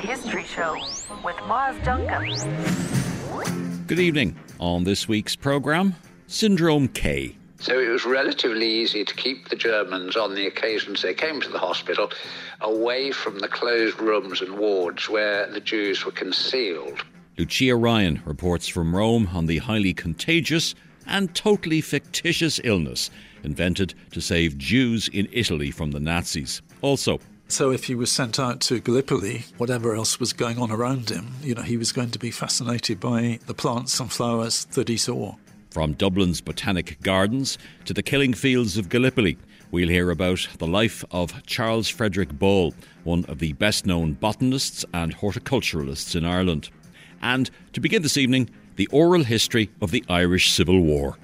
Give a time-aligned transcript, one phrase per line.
[0.00, 0.78] The History Show
[1.22, 2.26] with Myles Dungan.
[3.86, 4.34] Good evening.
[4.58, 5.94] On this week's programme,
[6.26, 7.36] Syndrome K.
[7.58, 11.50] So it was relatively easy to keep the Germans on the occasions they came to
[11.50, 12.10] the hospital
[12.62, 17.04] away from the closed rooms and wards where the Jews were concealed.
[17.36, 20.74] Lucia Ryan reports from Rome on the highly contagious
[21.06, 23.10] and totally fictitious illness
[23.42, 26.62] invented to save Jews in Italy from the Nazis.
[26.80, 27.20] Also,
[27.52, 31.34] so if he was sent out to Gallipoli, whatever else was going on around him,
[31.42, 34.96] you know, he was going to be fascinated by the plants and flowers that he
[34.96, 35.34] saw.
[35.70, 39.38] From Dublin's Botanic Gardens to the killing fields of Gallipoli,
[39.70, 44.84] we'll hear about the life of Charles Frederick Ball, one of the best known botanists
[44.92, 46.70] and horticulturalists in Ireland.
[47.22, 51.16] And to begin this evening, the oral history of the Irish Civil War.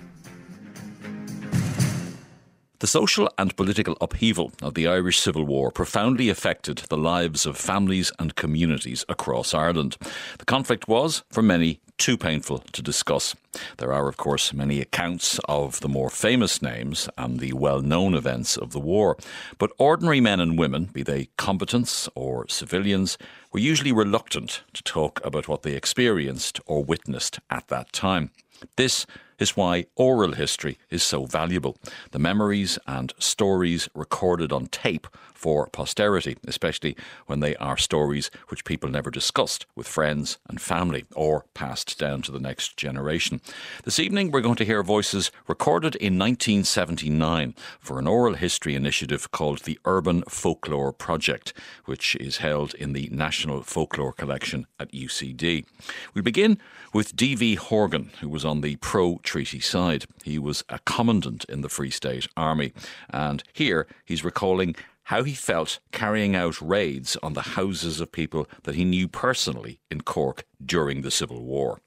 [2.79, 7.57] The social and political upheaval of the Irish Civil War profoundly affected the lives of
[7.57, 9.97] families and communities across Ireland.
[10.39, 13.35] The conflict was, for many, too painful to discuss.
[13.79, 18.15] There are, of course, many accounts of the more famous names and the well known
[18.15, 19.17] events of the war,
[19.57, 23.17] but ordinary men and women, be they combatants or civilians,
[23.53, 28.31] were usually reluctant to talk about what they experienced or witnessed at that time.
[28.77, 29.07] This
[29.39, 31.77] is why oral history is so valuable.
[32.13, 35.07] The memories and stories recorded on tape
[35.37, 41.05] for posterity, especially when they are stories which people never discussed with friends and family
[41.15, 43.41] or passed down to the next generation.
[43.85, 49.31] This evening, we're going to hear voices recorded in 1979 for an oral history initiative
[49.31, 51.53] called the Urban Folklore Project,
[51.85, 55.67] which is held in the National Folklore Collection at UCD.
[56.15, 56.59] We begin
[56.93, 57.57] with D.V.
[57.57, 60.07] Horgan, who was on the pro treaty side.
[60.25, 62.73] He was a commandant in the Free State Army,
[63.11, 64.75] and here he's recalling
[65.07, 69.79] how he felt carrying out raids on the houses of people that he knew personally
[69.89, 71.81] in Cork during the Civil War.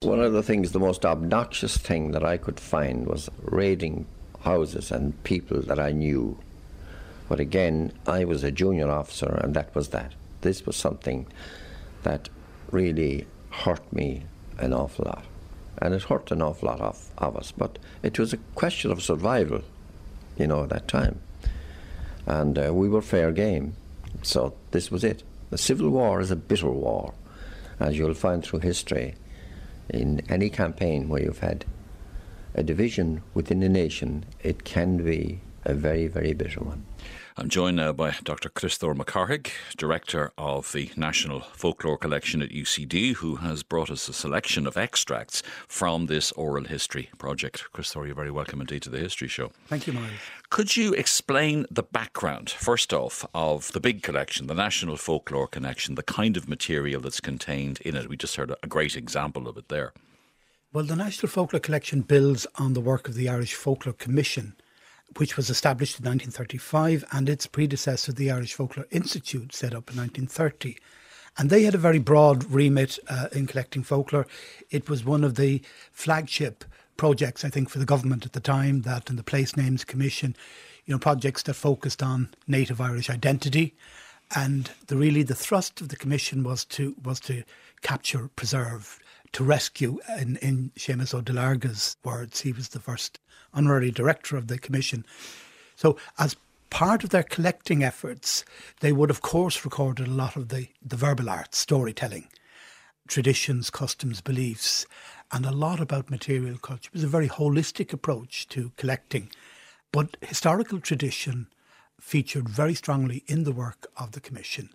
[0.00, 4.06] One of the things, the most obnoxious thing that I could find was raiding
[4.40, 6.38] houses and people that I knew.
[7.30, 10.12] But again, I was a junior officer, and that was that.
[10.42, 11.26] This was something
[12.02, 12.28] that
[12.70, 14.24] really hurt me
[14.58, 15.24] an awful lot.
[15.78, 17.52] And it hurt an awful lot of, of us.
[17.52, 19.62] But it was a question of survival,
[20.36, 21.20] you know, at that time
[22.26, 23.74] and uh, we were fair game.
[24.22, 25.22] So this was it.
[25.50, 27.14] The Civil War is a bitter war,
[27.78, 29.14] as you'll find through history.
[29.88, 31.64] In any campaign where you've had
[32.54, 36.84] a division within a nation, it can be a very, very bitter one.
[37.38, 38.48] I'm joined now by Dr.
[38.48, 44.14] Christopher McCarthaigh, Director of the National Folklore Collection at UCD, who has brought us a
[44.14, 47.70] selection of extracts from this oral history project.
[47.74, 49.52] Christopher, you're very welcome indeed to the History Show.
[49.66, 50.12] Thank you, Myles.
[50.48, 55.94] Could you explain the background, first off, of the big collection, the National Folklore Collection,
[55.94, 58.08] the kind of material that's contained in it?
[58.08, 59.92] We just heard a great example of it there.
[60.72, 64.56] Well, the National Folklore Collection builds on the work of the Irish Folklore Commission
[65.16, 69.96] which was established in 1935, and its predecessor, the Irish Folklore Institute, set up in
[69.96, 70.76] 1930.
[71.38, 74.26] And they had a very broad remit uh, in collecting folklore.
[74.70, 75.62] It was one of the
[75.92, 76.64] flagship
[76.96, 80.34] projects, I think, for the government at the time, that and the Place Names Commission,
[80.86, 83.74] you know, projects that focused on native Irish identity.
[84.34, 87.44] And the really the thrust of the commission was to was to
[87.82, 88.98] capture, preserve,
[89.36, 89.98] to rescue.
[90.18, 93.20] In, in Seamus Ó Duilearga's words, he was the first
[93.52, 95.04] honorary director of the commission.
[95.74, 96.36] So, as
[96.70, 98.46] part of their collecting efforts,
[98.80, 102.28] they would, of course, recorded a lot of the, the verbal arts, storytelling,
[103.08, 104.86] traditions, customs, beliefs,
[105.30, 106.88] and a lot about material culture.
[106.88, 109.28] It was a very holistic approach to collecting.
[109.92, 111.48] But historical tradition
[112.00, 114.70] featured very strongly in the work of the Commission.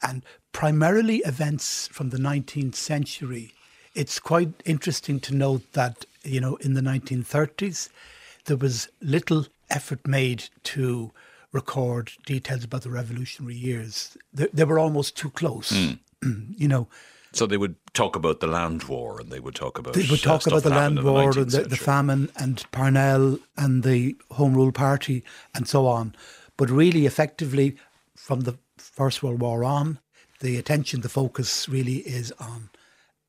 [0.00, 3.52] And primarily events from the 19th century.
[3.94, 7.88] It's quite interesting to note that you know, in the 1930s,
[8.44, 11.10] there was little effort made to
[11.52, 14.16] record details about the revolutionary years.
[14.32, 15.98] They, they were almost too close, mm.
[16.58, 16.88] you know.
[17.34, 20.22] So they would talk about the land war, and they would talk about they would
[20.22, 24.54] talk uh, about the land war, the, the, the, famine, and Parnell, and the Home
[24.54, 25.24] Rule Party,
[25.54, 26.14] and so on.
[26.58, 27.76] But really, effectively,
[28.14, 29.98] from the First World War on,
[30.40, 32.68] the attention, the focus really is on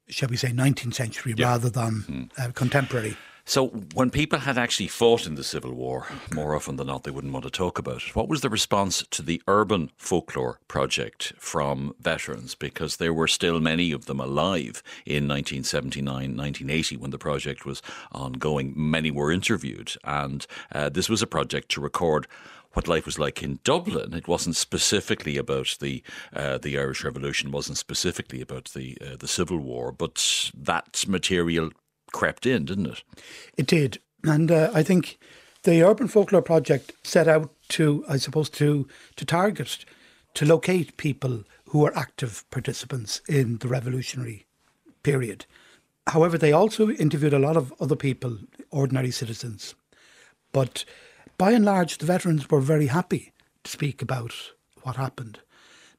[0.07, 1.47] shall we say, 19th century yeah.
[1.47, 2.29] rather than mm.
[2.37, 3.17] uh, contemporary.
[3.45, 7.11] So, when people had actually fought in the Civil War, more often than not, they
[7.11, 8.15] wouldn't want to talk about it.
[8.15, 12.55] What was the response to the Urban Folklore Project from veterans?
[12.55, 17.81] Because there were still many of them alive in 1979, 1980 when the project was
[18.13, 18.73] ongoing.
[18.77, 22.27] Many were interviewed, and uh, this was a project to record
[22.73, 24.13] what life was like in Dublin.
[24.13, 26.03] It wasn't specifically about the
[26.35, 27.51] uh, the Irish Revolution.
[27.51, 31.71] wasn't specifically about the uh, the Civil War, but that material
[32.11, 33.03] crept in, didn't it?
[33.57, 35.17] It did, and uh, I think
[35.63, 39.85] the Urban Folklore Project set out to, I suppose, to to target,
[40.33, 44.45] to locate people who were active participants in the revolutionary
[45.01, 45.45] period.
[46.07, 48.37] However, they also interviewed a lot of other people,
[48.71, 49.73] ordinary citizens.
[50.51, 50.85] But
[51.37, 53.33] by and large, the veterans were very happy
[53.63, 54.33] to speak about
[54.83, 55.39] what happened.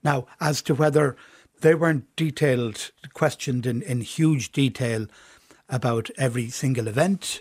[0.02, 1.16] Now, as to whether
[1.60, 5.06] they weren't detailed, questioned in, in huge detail
[5.68, 7.40] about every single event,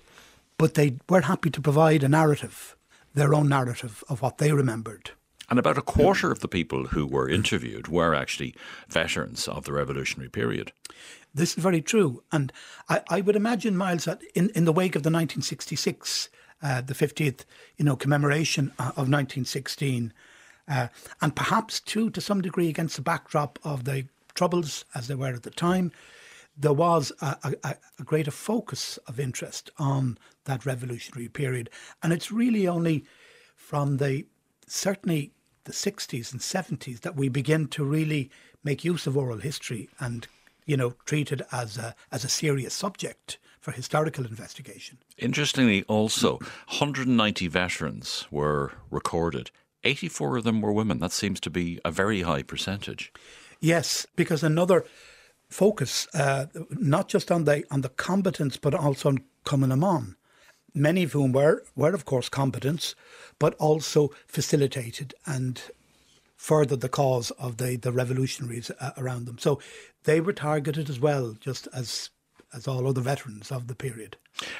[0.58, 2.76] but they were happy to provide a narrative,
[3.14, 5.12] their own narrative of what they remembered.
[5.50, 8.56] And about a quarter of the people who were interviewed were actually
[8.88, 10.72] veterans of the revolutionary period.
[11.36, 12.24] This is very true.
[12.32, 12.54] And
[12.88, 16.30] I, I would imagine, Myles, that in, in the wake of the 1966,
[16.64, 17.46] uh, the 50th
[17.78, 20.14] you know, commemoration of 1916,
[20.68, 20.88] uh,
[21.22, 25.34] and perhaps too, to some degree, against the backdrop of the troubles as they were
[25.34, 25.92] at the time,
[26.58, 31.70] there was a, a, a, greater focus of interest on that revolutionary period.
[32.02, 33.06] And it's really only
[33.56, 34.26] from the
[34.68, 35.32] certainly
[35.66, 38.30] the 60s and 70s that we begin to really
[38.64, 40.28] make use of oral history and
[40.66, 44.98] you know treat it as a as a serious subject for historical investigation.
[45.18, 46.34] Interestingly, also,
[46.68, 49.52] 190 veterans were recorded.
[49.86, 51.00] 84 of them were women.
[51.00, 53.14] That seems to be a very high percentage.
[53.62, 54.84] Yes, because another
[55.50, 60.16] focus, uh, not just on the on the combatants, but also on Cumann
[60.76, 62.96] many of whom were, were of course combatants,
[63.40, 65.62] but also facilitated and
[66.36, 69.38] furthered the cause of the, the revolutionaries uh, around them.
[69.38, 69.62] So
[70.04, 72.10] they were targeted as well, just as
[72.54, 74.18] as all other veterans of the period.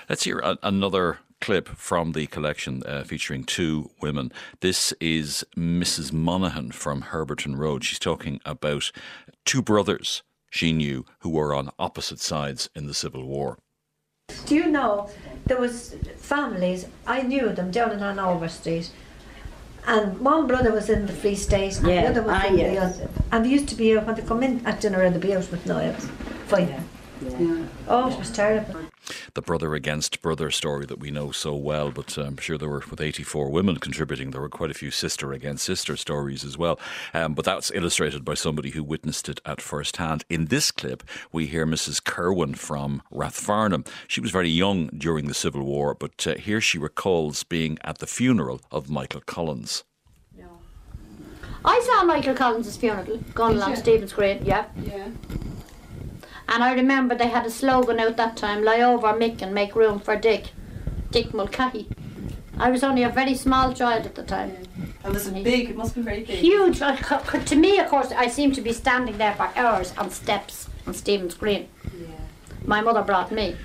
[0.10, 4.32] Let's hear a- another clip from the collection uh, featuring two women.
[4.62, 6.12] This is Mrs.
[6.14, 7.84] Monaghan from Herberton Road.
[7.84, 8.92] She's talking about
[9.46, 13.58] two brothers she knew who were on opposite sides in the Civil War.
[14.46, 15.10] Do you know
[15.46, 18.90] there was families I knew them down in Hanover Street,
[19.86, 22.58] and one brother was in the Free State, and Yeah, the other was ah, in
[22.58, 22.98] yes.
[22.98, 23.12] the other.
[23.34, 25.66] And they used to be when they come in at dinner, they'd be out with
[25.66, 26.08] knives,
[26.48, 26.88] fighting.
[27.88, 28.82] Oh, it was terrible.
[29.34, 32.84] The brother against brother story that we know so well, but I'm sure there were,
[32.90, 36.80] with 84 women contributing, there were quite a few sister against sister stories as well.
[37.14, 40.24] Um, but that's illustrated by somebody who witnessed it at first hand.
[40.30, 42.04] In this clip, we hear Mrs.
[42.04, 43.88] Kerwin from Rathfarnham.
[44.08, 48.00] She was very young during the Civil War, but uh, here she recalls being at
[48.00, 49.84] the funeral of Michael Collins.
[51.66, 54.66] I saw Michael Collins' funeral going along Stephen's Green, yeah.
[54.82, 55.08] Yeah.
[56.48, 59.76] And I remember they had a slogan out that time, lie over Mick and make
[59.76, 60.52] room for Dick.
[61.12, 61.88] Dick Mulcahy.
[62.58, 64.56] I was only a very small child at the time.
[65.04, 65.72] And was it big?
[65.72, 66.40] It must be very big.
[66.40, 66.82] Huge.
[66.82, 70.70] Uh, to me, of course, I seemed to be standing there for hours on steps
[70.86, 71.68] on Stephen's Green.
[71.84, 72.08] Yeah.
[72.66, 73.56] My mother brought me.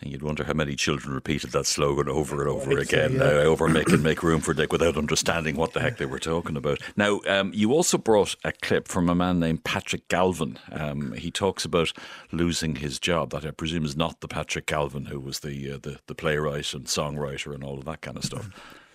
[0.00, 3.14] And you'd wonder how many children repeated that slogan over and over so, again.
[3.14, 3.22] yeah.
[3.22, 6.20] Uh, over make and make room for Dick without understanding what the heck they were
[6.20, 6.80] talking about.
[6.96, 10.58] Now, um, you also brought a clip from a man named Patrick Galvin.
[10.70, 11.92] Um, he talks about
[12.30, 13.30] losing his job.
[13.30, 16.72] That I presume is not the Patrick Galvin who was the, uh, the the playwright
[16.74, 18.48] and songwriter and all of that kind of stuff.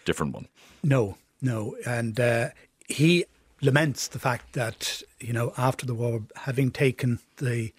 [0.06, 0.48] Different one.
[0.84, 1.76] No, no.
[1.86, 2.50] And uh,
[2.88, 3.26] he
[3.62, 7.72] laments the fact that, you know, after the war, having taken the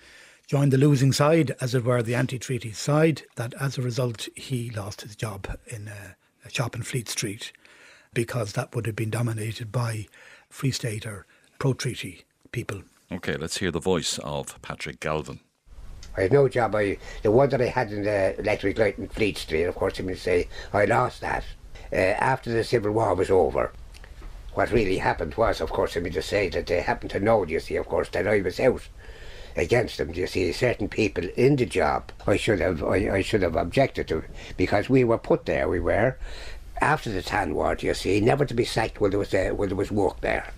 [0.46, 4.70] joined the losing side, as it were, the anti-treaty side, that as a result he
[4.70, 7.52] lost his job in a, a shop in Fleet Street
[8.12, 10.06] because that would have been dominated by
[10.48, 11.26] Free State or
[11.58, 12.82] pro-treaty people.
[13.10, 15.40] Okay, let's hear the voice of Patrick Galvin.
[16.16, 16.76] I had no job.
[16.76, 19.64] I the one that I had in the electric light in Fleet Street.
[19.64, 21.44] Of course, I mean to say I lost that
[21.92, 23.72] uh, after the Civil War was over.
[24.52, 27.44] What really happened was, of course, I mean to say that they happened to know.
[27.44, 28.88] You see, of course, that I was out
[29.56, 30.12] against them.
[30.14, 34.08] You see, certain people in the job, I should have, I, I should have objected
[34.08, 34.24] to
[34.56, 35.68] because we were put there.
[35.68, 36.16] We were
[36.80, 37.76] after the Tan War.
[37.80, 40.52] You see, never to be sacked when there was uh, when there was work there.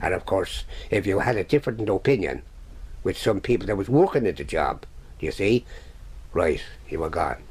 [0.00, 2.42] And of course, if you had a different opinion
[3.02, 4.84] with some people that was working at the job,
[5.20, 5.64] you see,
[6.32, 7.42] right, you were gone.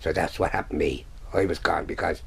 [0.00, 1.06] So that's what happened to me.
[1.32, 2.22] I was gone because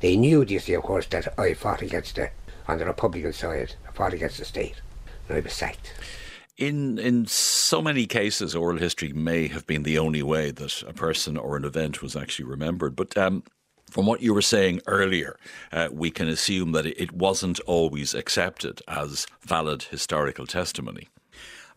[0.00, 2.30] they knew, you see, of course, that I fought against the,
[2.68, 4.80] on the Republican side, I fought against the state,
[5.28, 5.92] and I was sacked.
[6.56, 10.92] In in so many cases, oral history may have been the only way that a
[10.92, 12.94] person or an event was actually remembered.
[12.94, 13.42] But um,
[13.90, 15.36] from what you were saying earlier,
[15.72, 21.08] uh, we can assume that it wasn't always accepted as valid historical testimony.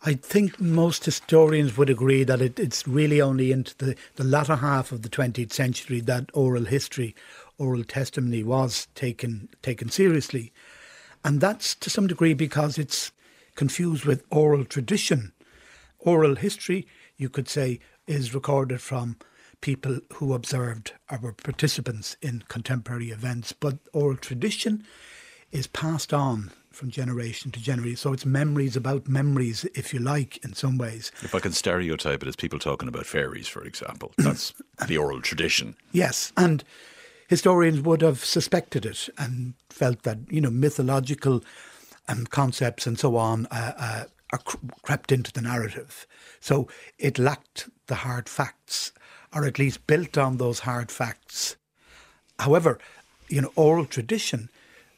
[0.04, 4.58] I think most historians would agree that it, it's really only into the, the latter
[4.58, 7.16] half of the 20th century that oral history
[7.58, 10.54] oral testimony was taken taken seriously.
[11.24, 13.12] And that's to some degree because it's
[13.58, 15.34] confused with oral tradition.
[16.00, 16.88] Oral history,
[17.18, 19.18] you could say, is recorded from
[19.60, 24.86] people who observed or were participants in contemporary events, but oral tradition
[25.52, 27.98] is passed on from generation to generation.
[27.98, 31.12] So it's memories about memories, if you like, in some ways.
[31.24, 34.54] If I can stereotype it as people talking about fairies, for example, that's
[34.88, 35.76] the oral tradition.
[35.92, 36.64] Yes, and
[37.28, 41.44] historians would have suspected it and felt that you know mythological
[42.08, 46.08] um, concepts and so on uh, uh, are cr- crept into the narrative.
[46.40, 48.92] So it lacked the hard facts,
[49.34, 51.56] or at least built on those hard facts.
[52.40, 52.80] However,
[53.30, 54.50] you know, oral tradition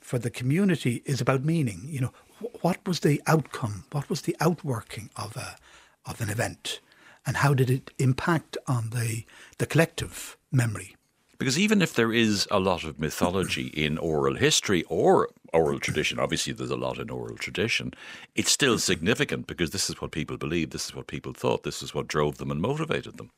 [0.02, 1.82] for the community is about meaning.
[1.86, 3.86] You know, wh- what was the outcome?
[3.92, 5.58] What was the outworking of a
[6.06, 6.80] of an event,
[7.26, 9.26] and how did it impact on the
[9.58, 10.96] the collective memory?
[11.40, 16.20] Because even if there is a lot of mythology in oral history or oral tradition,
[16.20, 17.94] obviously there's a lot in oral tradition,
[18.36, 18.92] it's still mm-hmm.
[18.92, 22.08] significant because this is what people believed, this is what people thought, this is what
[22.08, 23.32] drove them and motivated them.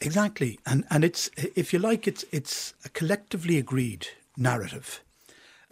[0.00, 5.02] Exactly, and and it's if you like, it's it's a collectively agreed narrative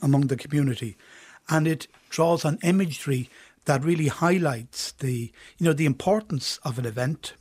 [0.03, 0.97] among the community,
[1.49, 3.31] and it draws on imagery
[3.67, 7.35] that really highlights the you know the importance of an event.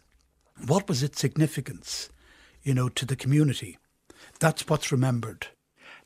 [0.67, 2.09] What was its significance,
[2.61, 3.79] you know, to the community?
[4.39, 5.47] That's what's remembered.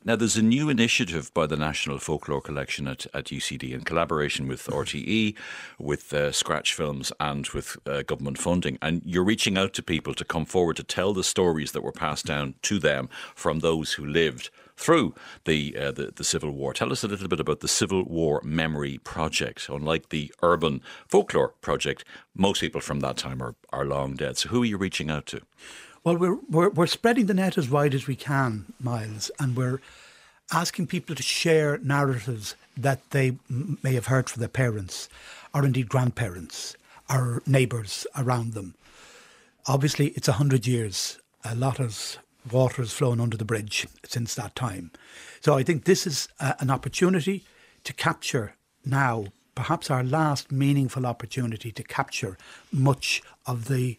[0.02, 4.48] Now, there's a new initiative by the National Folklore Collection at, at UCD in collaboration
[4.48, 5.36] with RTE,
[5.78, 8.78] with uh, Scratch Films, and with uh, government funding.
[8.80, 11.92] And you're reaching out to people to come forward to tell the stories that were
[11.92, 16.72] passed down to them from those who lived through the, uh, the, the Civil War.
[16.72, 19.68] Tell us a little bit about the Civil War Memory Project.
[19.68, 24.38] Unlike the Urban Folklore Project, most people from that time are, are long dead.
[24.38, 25.42] So, who are you reaching out to?
[26.02, 29.82] Well, we're, we're, we're spreading the net as wide as we can, Myles, and we're
[30.50, 35.10] asking people to share narratives that they may have heard from their parents
[35.52, 36.74] or indeed grandparents
[37.10, 38.74] or neighbours around them.
[39.66, 41.18] Obviously, it's a hundred years.
[41.44, 42.16] A lot of
[42.50, 44.92] water has flown under the bridge since that time.
[45.42, 47.44] So I think this is a, an opportunity
[47.84, 48.54] to capture
[48.86, 52.38] now, perhaps our last meaningful opportunity to capture
[52.72, 53.98] much of the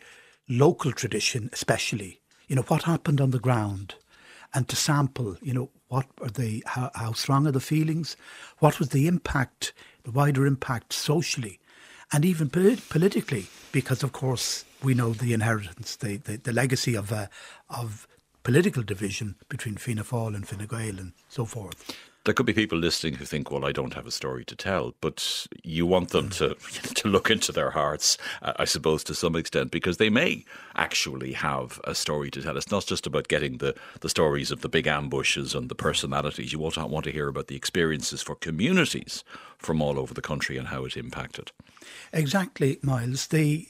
[0.51, 2.20] local tradition, especially.
[2.48, 3.96] You know, what happened on the ground
[4.53, 8.17] and to sample, you know, what are the, how, how strong are the feelings?
[8.60, 11.60] What was the impact, the wider impact socially
[12.12, 13.48] and even polit- politically?
[13.72, 17.27] Because, of course, we know the inheritance, the, the, the legacy of, uh,
[17.70, 18.08] of
[18.43, 21.96] political division between Fianna Fáil and Fine Gael and so forth.
[22.24, 24.94] There could be people listening who think, "Well, I don't have a story to tell,"
[25.01, 26.56] but you want them to
[26.96, 31.34] to look into their hearts, uh, I suppose, to some extent, because they may actually
[31.34, 32.58] have a story to tell.
[32.58, 36.54] It's not just about getting the the stories of the big ambushes and the personalities.
[36.54, 39.24] You also want to hear about the experiences for communities
[39.58, 41.51] from all over the country and how it impacted.
[42.13, 43.28] Exactly, Myles.
[43.28, 43.68] The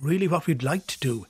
[0.00, 1.26] really what we'd like to do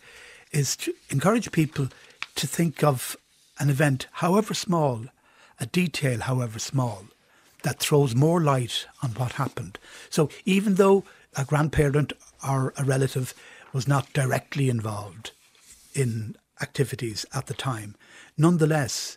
[0.53, 1.89] is to encourage people
[2.37, 3.17] to think of
[3.59, 5.07] an event, however small,
[5.65, 7.07] a detail, however small,
[7.63, 9.79] that throws more light on what happened.
[10.11, 11.05] So even though
[11.37, 12.13] a grandparent
[12.47, 13.33] or a relative
[13.73, 15.33] was not directly involved
[15.95, 17.97] in activities at the time,
[18.37, 19.17] nonetheless,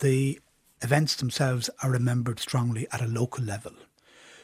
[0.00, 0.38] the
[0.82, 3.72] events themselves are remembered strongly at a local level.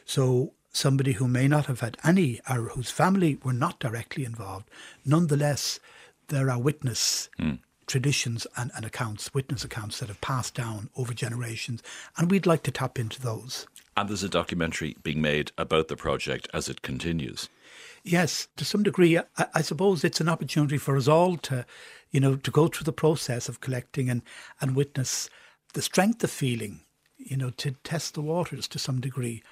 [0.05, 4.67] So somebody who may not have had any or whose family were not directly involved,
[5.05, 5.79] nonetheless,
[6.29, 7.55] they're a witness hmm.
[7.93, 11.83] Traditions and, and accounts, witness accounts that have passed down over generations,
[12.17, 13.67] and we'd like to tap into those.
[13.95, 17.49] And there's a documentary being made about the project as it continues.
[18.03, 21.67] Yes, to some degree, I, I suppose it's an opportunity for us all to,
[22.09, 24.23] you know, to go through the process of collecting and,
[24.59, 25.29] and witness
[25.73, 26.81] the strength of feeling,
[27.19, 29.43] you know, to test the waters to some degree.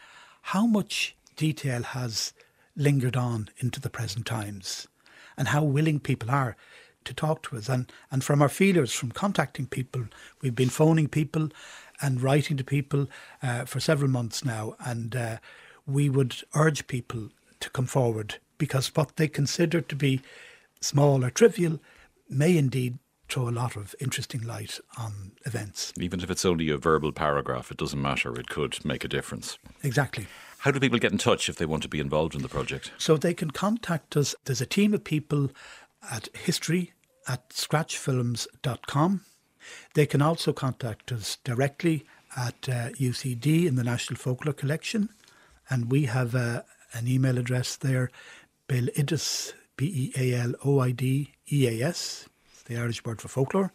[0.42, 2.34] How much detail has
[2.76, 4.88] lingered on into the present times
[5.38, 6.58] and how willing people are
[7.06, 7.70] to talk to us.
[7.70, 10.06] And, and from our feelers, from contacting people,
[10.42, 11.50] we've been phoning people
[12.02, 13.08] and writing to people
[13.44, 14.76] uh, for several months now.
[14.80, 15.38] And uh,
[15.86, 17.30] we would urge people
[17.60, 20.22] to come forward because what they consider to be
[20.80, 21.80] small or trivial
[22.30, 22.98] may indeed
[23.30, 25.94] throw a lot of interesting light on events.
[25.98, 28.38] Even if it's only a verbal paragraph, it doesn't matter.
[28.38, 29.58] It could make a difference.
[29.84, 30.28] Exactly.
[30.60, 32.92] How do people get in touch if they want to be involved in the project?
[32.98, 34.36] So they can contact us.
[34.46, 35.50] There's a team of people
[36.10, 36.94] at history
[37.28, 39.22] at scratchfilms.com.
[39.94, 42.06] They can also contact us directly
[42.36, 45.10] at uh, UCD in the National Folklore Collection.
[45.70, 48.10] And we have uh, an email address there,
[48.68, 52.28] Bill Idis, B E A L O I D E A S,
[52.66, 53.72] the Irish word for folklore,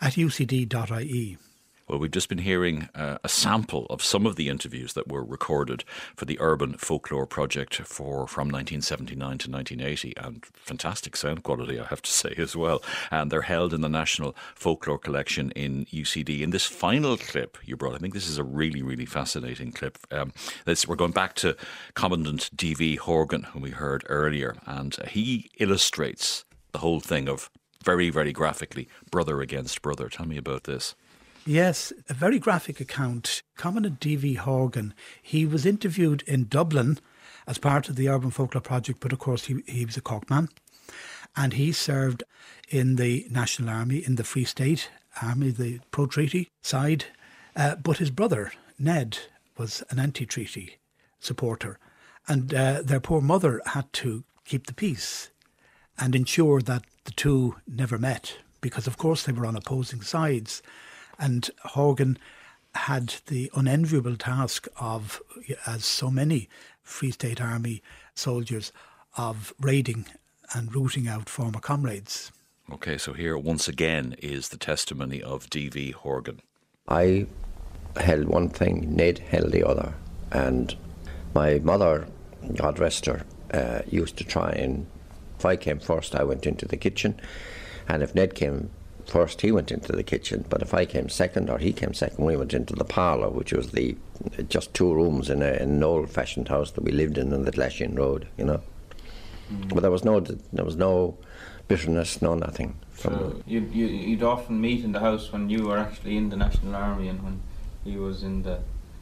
[0.00, 1.38] at ucd.ie.
[1.88, 5.22] Well, we've just been hearing uh, a sample of some of the interviews that were
[5.22, 5.84] recorded
[6.16, 11.84] for the Urban Folklore Project for from 1979 to 1980, and fantastic sound quality, I
[11.84, 12.82] have to say as well.
[13.12, 16.40] And they're held in the National Folklore Collection in UCD.
[16.40, 19.96] In this final clip you brought, I think this is a really, really fascinating clip.
[20.10, 20.32] Um,
[20.64, 21.56] this, we're going back to
[21.94, 22.96] Commandant D.V.
[22.96, 27.48] Horgan, whom we heard earlier, and he illustrates the whole thing of
[27.84, 30.08] very, very graphically brother against brother.
[30.08, 30.96] Tell me about this.
[31.48, 33.42] Yes, a very graphic account.
[33.56, 34.34] Commandant D.V.
[34.34, 36.98] Horgan, he was interviewed in Dublin
[37.46, 40.28] as part of the Urban Folklore Project, but of course he, he was a Cork
[40.28, 40.48] man.
[41.36, 42.24] And he served
[42.68, 44.90] in the National Army, in the Free State
[45.22, 47.04] Army, the pro treaty side.
[47.54, 49.18] Uh, but his brother, Ned,
[49.56, 50.78] was an anti treaty
[51.20, 51.78] supporter.
[52.26, 55.30] And uh, their poor mother had to keep the peace
[55.96, 60.60] and ensure that the two never met because, of course, they were on opposing sides.
[61.18, 62.18] And Horgan
[62.74, 65.20] had the unenviable task of,
[65.66, 66.48] as so many
[66.82, 67.82] Free State Army
[68.14, 68.72] soldiers,
[69.16, 70.06] of raiding
[70.52, 72.30] and rooting out former comrades.
[72.72, 75.92] Okay, so here once again is the testimony of D.V.
[75.92, 76.40] Horgan.
[76.88, 77.26] I
[77.96, 79.94] held one thing, Ned held the other.
[80.32, 80.76] And
[81.34, 82.08] my mother,
[82.54, 84.86] God rest her, uh, used to try and,
[85.38, 87.20] if I came first, I went into the kitchen.
[87.88, 88.70] And if Ned came
[89.06, 92.24] first he went into the kitchen, but if I came second or he came second,
[92.24, 93.96] we went into the parlour, which was the
[94.48, 97.52] just two rooms in, a, in an old-fashioned house that we lived in on the
[97.52, 98.60] Glasheen Road, you know.
[99.52, 99.74] Mm.
[99.74, 101.16] But there was no there was no
[101.68, 102.76] bitterness, no nothing.
[102.96, 106.74] so you'd, you'd often meet in the house when you were actually in the National
[106.74, 107.40] Army and when
[107.84, 108.60] he was in the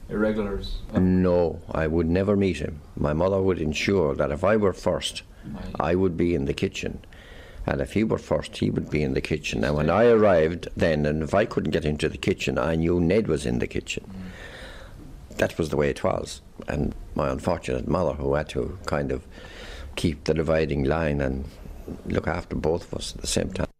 [0.08, 0.78] irregulars.
[0.94, 2.80] No, I would never meet him.
[2.96, 5.22] My mother would ensure that if I were first,
[5.78, 7.00] I would be in the kitchen
[7.66, 9.62] and if he were first, he would be in the kitchen.
[9.62, 13.00] Now, when I arrived then, and if I couldn't get into the kitchen, I knew
[13.00, 14.04] Ned was in the kitchen.
[15.38, 16.42] That was the way it was.
[16.68, 19.26] And my unfortunate mother, who had to kind of
[19.96, 21.44] keep the dividing line and
[22.06, 23.73] look after both of us at the same time.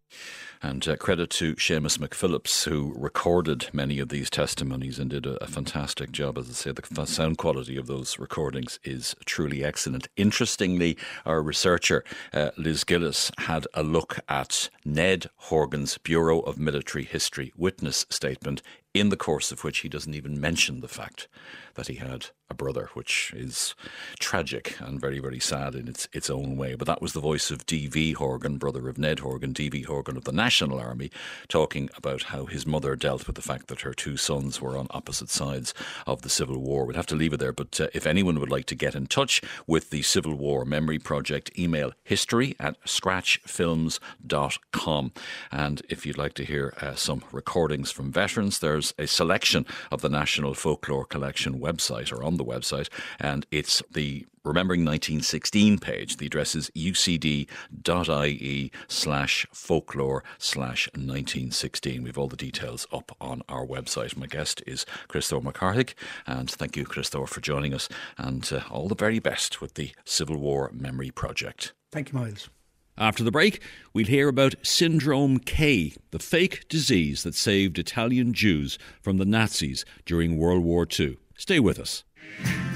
[0.65, 5.35] And uh, credit to Seamus McPhillips, who recorded many of these testimonies and did a,
[5.45, 6.39] a, fantastic job.
[6.39, 10.09] As I say, the sound quality of those recordings is truly excellent.
[10.17, 10.97] Interestingly,
[11.27, 17.53] our researcher, uh, Liz Gillis, had a look at Ned Horgan's Bureau of Military History
[17.59, 18.63] witness statement
[18.95, 21.27] in the course of which he doesn't even mention the fact
[21.75, 23.75] that he had a brother, which is
[24.21, 26.75] tragic and very, very sad in its its own way.
[26.75, 28.13] But that was the voice of D.V.
[28.13, 29.83] Horgan, brother of Ned Horgan, D.V.
[29.83, 31.11] Horgan of the National Army,
[31.49, 34.87] talking about how his mother dealt with the fact that her two sons were on
[34.91, 35.73] opposite sides
[36.07, 36.85] of the Civil War.
[36.85, 39.07] We'd have to leave it there, but uh, if anyone would like to get in
[39.07, 45.13] touch with the Civil War Memory Project, email history at scratchfilms.com.
[45.51, 50.01] And if you'd like to hear uh, some recordings from veterans, there's a selection of
[50.03, 56.19] the National Folklore Collection website or on the website, and it's the Remembering 1916 page.
[56.19, 62.03] The address is ucd.ie slash folklore slash 1916.
[62.03, 64.19] We've all the details up on our website.
[64.19, 65.95] My guest is Christopher McCarthy,
[66.27, 69.93] and thank you, Christopher, for joining us, and uh, all the very best with the
[70.05, 71.73] Civil War Memory Project.
[71.91, 72.51] Thank you, Myles.
[72.97, 73.61] After the break,
[73.93, 79.85] we'll hear about Syndrome K, the fake disease that saved Italian Jews from the Nazis
[80.07, 81.19] during World War II.
[81.37, 82.05] Stay with us.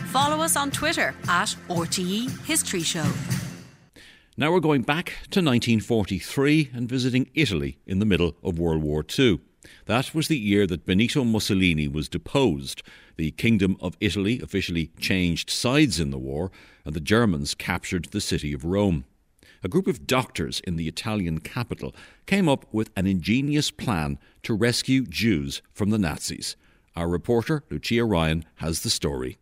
[0.06, 3.06] Follow us on Twitter at RTE History Show.
[4.36, 9.04] Now we're going back to 1943 and visiting Italy in the middle of World War
[9.16, 9.38] II.
[9.86, 12.82] That was the year that Benito Mussolini was deposed.
[13.16, 16.50] The Kingdom of Italy officially changed sides in the war,
[16.84, 19.04] and the Germans captured the city of Rome.
[19.64, 21.92] A group of doctors in the Italian capital
[22.26, 26.56] came up with an ingenious plan to rescue Jews from the Nazis.
[26.94, 29.38] Our reporter, Lucia Ryan, has the story.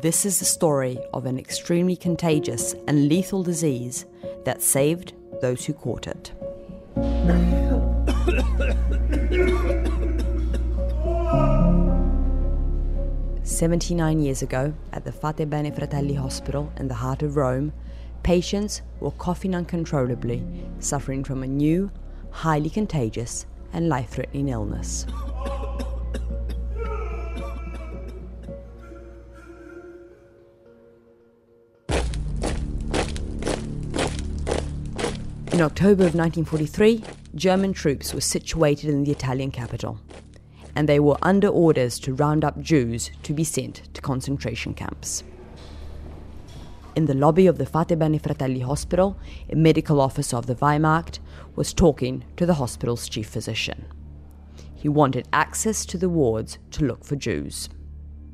[0.00, 4.06] This is the story of an extremely contagious and lethal disease
[4.44, 6.32] that saved those who caught it.
[13.44, 17.72] Seventy-nine years ago, at the Fate Bene Fratelli Hospital in the heart of Rome,
[18.22, 20.44] patients were coughing uncontrollably,
[20.78, 21.90] suffering from a new,
[22.30, 25.06] highly contagious and life threatening illness.
[35.52, 37.02] In October of 1943,
[37.34, 39.98] German troops were situated in the Italian capital,
[40.74, 45.24] and they were under orders to round up Jews to be sent to concentration camps.
[46.94, 49.16] In the lobby of the Fate Bene Fratelli Hospital,
[49.48, 51.20] a medical officer of the Wehrmacht
[51.56, 53.86] was talking to the hospital's chief physician.
[54.74, 57.68] He wanted access to the wards to look for Jews.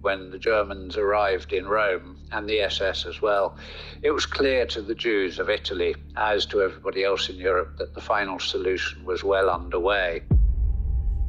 [0.00, 3.56] When the Germans arrived in Rome, and the SS as well,
[4.02, 7.94] it was clear to the Jews of Italy, as to everybody else in Europe, that
[7.94, 10.22] the final solution was well underway.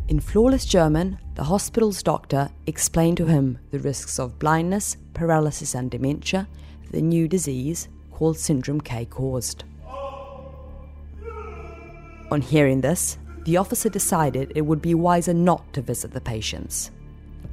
[0.10, 5.92] In flawless German, the hospital's doctor explained to him the risks of blindness, paralysis, and
[5.92, 6.48] dementia
[6.90, 9.66] the new disease called Syndrome K caused.
[12.32, 16.90] On hearing this, the officer decided it would be wiser not to visit the patients,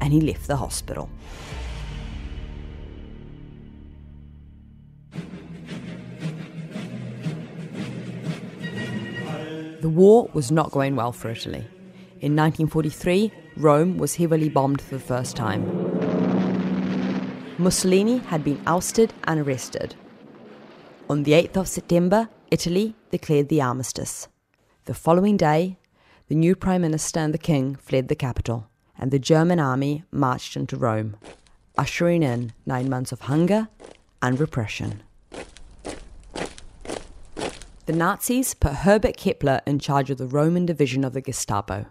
[0.01, 1.11] and he left the hospital.
[9.83, 11.67] The war was not going well for Italy.
[12.19, 15.63] In 1943, Rome was heavily bombed for the first time.
[17.59, 19.95] Mussolini had been ousted and arrested.
[21.11, 24.29] On the 8th of September, Italy declared the armistice.
[24.87, 25.79] The following day,
[26.29, 30.57] the new Prime Minister and the King fled the capital, and the German army marched
[30.57, 31.19] into Rome,
[31.77, 33.69] ushering in nine months of hunger
[34.23, 35.03] and repression.
[37.85, 41.87] The Nazis put Herbert Kappler in charge of the Roman division of the Gestapo.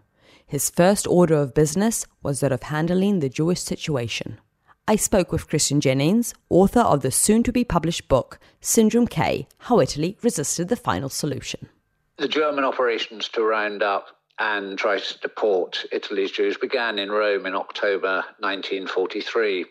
[0.56, 4.39] His first order of business was that of handling the Jewish situation.
[4.88, 9.50] I spoke with Christian Jennings, author of the soon to be published book, Syndrome K
[9.58, 11.68] How Italy Resisted the Final Solution.
[12.15, 17.46] The German operations to round up and try to deport Italy's Jews began in Rome
[17.46, 19.65] in October 1943,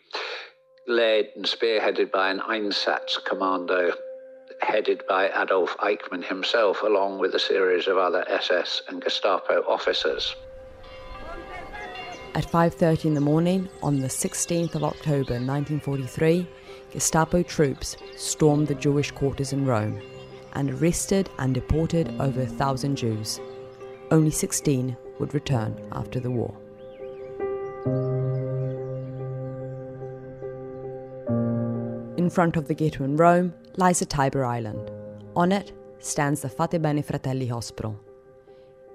[0.87, 3.90] led and spearheaded by an Einsatz commando
[4.61, 10.37] headed by Adolf Eichmann himself, along with a series of other SS and Gestapo officers.
[12.37, 16.44] At 5:30 in the morning on the 16th of October 1943,
[16.92, 20.01] Gestapo troops stormed the Jewish quarters in Rome
[20.55, 23.40] and arrested and deported over a thousand Jews.
[24.11, 26.53] Only 16 would return after the war.
[32.16, 34.90] In front of the ghetto in Rome lies a Tiber Island.
[35.37, 37.92] On it stands the Fate Bene Fratelli Hospital.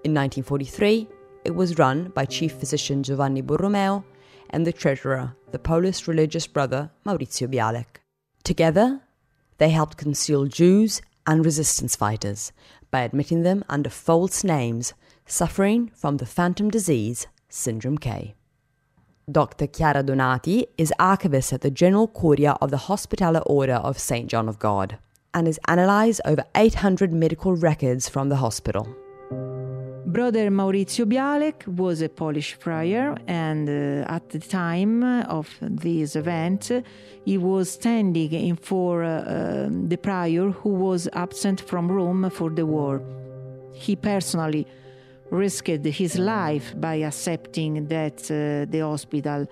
[0.04, 1.08] In 1943,
[1.43, 4.04] it was run by Chief Physician Giovanni Borromeo
[4.49, 8.02] and the treasurer, the Polish religious brother Maurizio Bialek.
[8.43, 9.02] Together,
[9.58, 12.52] they helped conceal Jews and resistance fighters
[12.91, 14.93] by admitting them under false names
[15.25, 18.36] suffering from the phantom disease Syndrome K.
[19.32, 19.67] Dr.
[19.67, 24.28] Chiara Donati is archivist at the General Curia of the Hospitaller Order of St.
[24.28, 24.97] John of God
[25.34, 28.88] and has analysed over 800 medical records from the hospital.
[30.11, 36.71] Brother Maurizio Bialek was a Polish friar, and uh, at the time of this event,
[37.25, 42.65] he was standing in for uh, the prior who was absent from Rome for the
[42.65, 43.03] war.
[43.71, 44.65] He personally
[45.29, 49.45] risked his life by accepting that uh, the hospital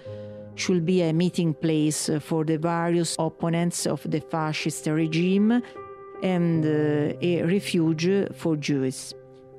[0.55, 5.61] should be a meeting place for the various opponents of the fascist regime
[6.23, 9.13] and uh, a refuge for Jews.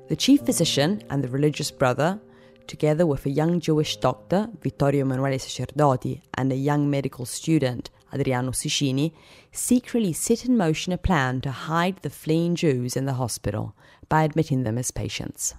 [0.09, 2.19] The chief physician and the religious brother,
[2.65, 8.49] together with a young Jewish doctor, Vittorio Emanuele Sacerdoti, and a young medical student, Adriano
[8.49, 9.13] Sicini,
[9.51, 13.75] secretly set in motion a plan to hide the fleeing Jews in the hospital
[14.09, 15.53] by admitting them as patients.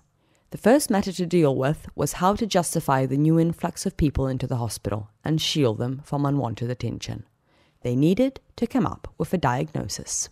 [0.50, 4.26] The first matter to deal with was how to justify the new influx of people
[4.26, 7.24] into the hospital and shield them from unwanted attention.
[7.82, 10.28] They needed to come up with a diagnosis.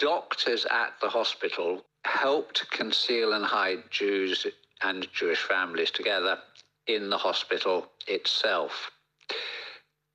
[0.00, 4.46] Doctors at the hospital helped conceal and hide Jews
[4.82, 6.38] and Jewish families together
[6.86, 8.90] in the hospital itself.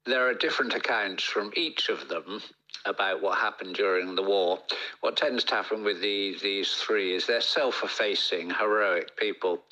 [0.06, 2.42] There are different accounts from each of them
[2.86, 4.60] about what happened during the war.
[5.02, 9.64] What tends to happen with these, these three is they're self effacing, heroic people.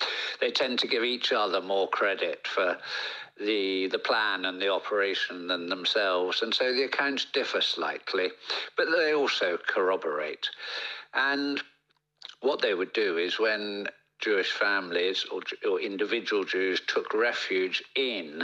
[0.41, 2.77] They tend to give each other more credit for
[3.39, 8.29] the the plan and the operation than themselves, and so the accounts differ slightly,
[8.77, 10.49] but they also corroborate.
[11.13, 11.61] And
[12.45, 13.87] what they would do is when
[14.21, 18.43] Jewish families or, or individual Jews took refuge in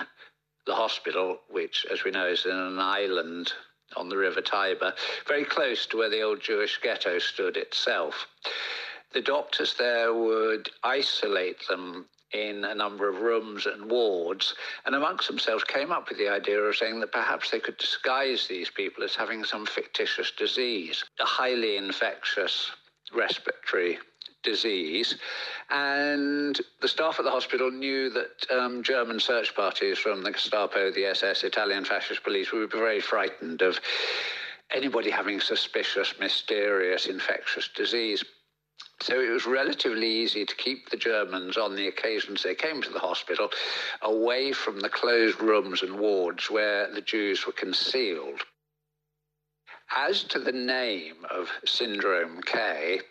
[0.66, 3.54] the hospital, which, as we know, is in an island
[3.96, 4.94] on the River Tiber,
[5.28, 8.28] very close to where the old Jewish ghetto stood itself.
[9.14, 15.28] The doctors there would isolate them in a number of rooms and wards, and amongst
[15.28, 19.04] themselves came up with the idea of saying that perhaps they could disguise these people
[19.04, 22.72] as having some fictitious disease, a highly infectious
[23.13, 24.00] respiratory
[24.43, 25.15] disease.
[25.69, 30.91] And the staff at the hospital knew that um, German search parties from the Gestapo,
[30.91, 33.80] the SS, Italian fascist police would be very frightened of
[34.74, 38.24] anybody having suspicious, mysterious, infectious disease.
[39.02, 42.89] So it was relatively easy to keep the Germans on the occasions they came to
[42.89, 43.50] the hospital
[44.02, 48.41] away from the closed rooms and wards where the Jews were concealed.
[49.93, 53.01] As to the name of Syndrome K,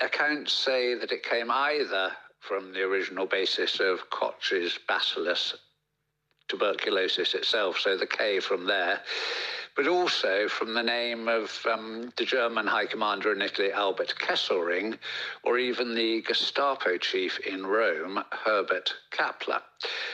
[0.00, 5.56] accounts say that it came either from the original basis of Koch's bacillus
[6.48, 9.00] tuberculosis itself, so the K from there,
[9.74, 14.96] but also from the name of um, the German High Commander in Italy, Albert Kesselring,
[15.42, 19.62] or even the Gestapo chief in Rome, Herbert Kappler.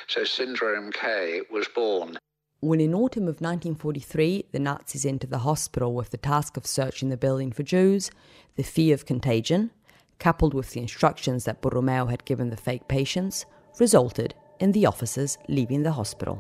[0.07, 2.19] So Syndrome K was born.
[2.65, 7.09] When in autumn of 1943 the Nazis entered the hospital with the task of searching
[7.09, 8.13] the building for Jews,
[8.55, 9.73] the fear of contagion,
[10.21, 13.47] coupled with the instructions that Borromeo had given the fake patients,
[13.81, 16.39] resulted in the officers leaving the hospital.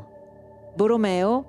[0.76, 1.44] Borromeo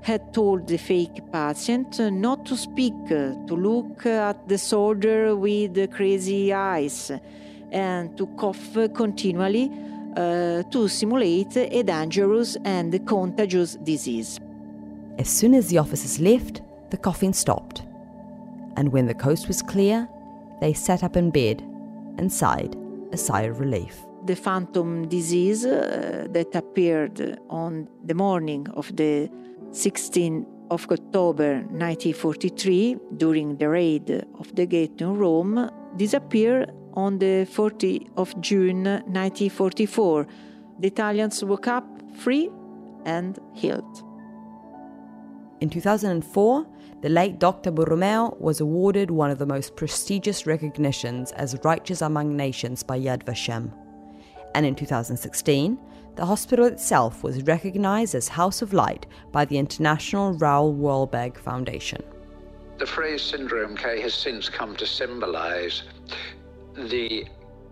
[0.00, 6.50] had told the fake patient not to speak, to look at the soldier with crazy
[6.50, 7.10] eyes,
[7.70, 14.40] and to cough continually uh, to simulate a dangerous and contagious disease.
[15.18, 17.82] As soon as the officers left, the coughing stopped.
[18.76, 20.08] And when the coast was clear,
[20.60, 21.60] they sat up in bed
[22.18, 22.76] and sighed
[23.12, 23.96] a sigh of relief.
[24.26, 29.30] The phantom disease uh, that appeared on the morning of the
[29.70, 37.46] 16th of October 1943 during the raid of the gate in Rome disappeared on the
[37.50, 40.26] 40th of June 1944.
[40.80, 42.50] The Italians woke up free
[43.04, 44.02] and healed.
[45.60, 46.66] In 2004,
[47.02, 47.70] the late Dr.
[47.70, 53.24] Borromeo was awarded one of the most prestigious recognitions as Righteous Among Nations by Yad
[53.24, 53.72] Vashem.
[54.54, 55.78] And in 2016,
[56.16, 62.02] the hospital itself was recognized as House of Light by the International Raoul Wallenberg Foundation.
[62.78, 65.82] The phrase syndrome K has since come to symbolize
[66.76, 67.26] the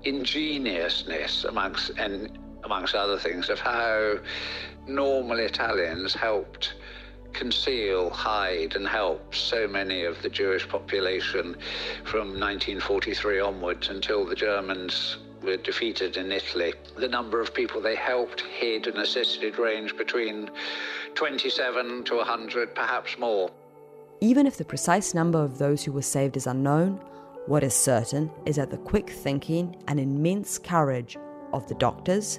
[0.04, 4.14] ingeniousness amongst and amongst other things of how
[4.86, 6.74] normal Italians helped
[7.32, 11.56] conceal, hide, and help so many of the Jewish population
[12.04, 16.72] from 1943 onwards until the Germans were defeated in Italy.
[16.96, 20.50] The number of people they helped, hid, and assisted ranged between
[21.14, 23.50] 27 to 100, perhaps more.
[24.20, 27.00] Even if the precise number of those who were saved is unknown,
[27.46, 31.16] what is certain is that the quick thinking and immense courage
[31.52, 32.38] of the doctors,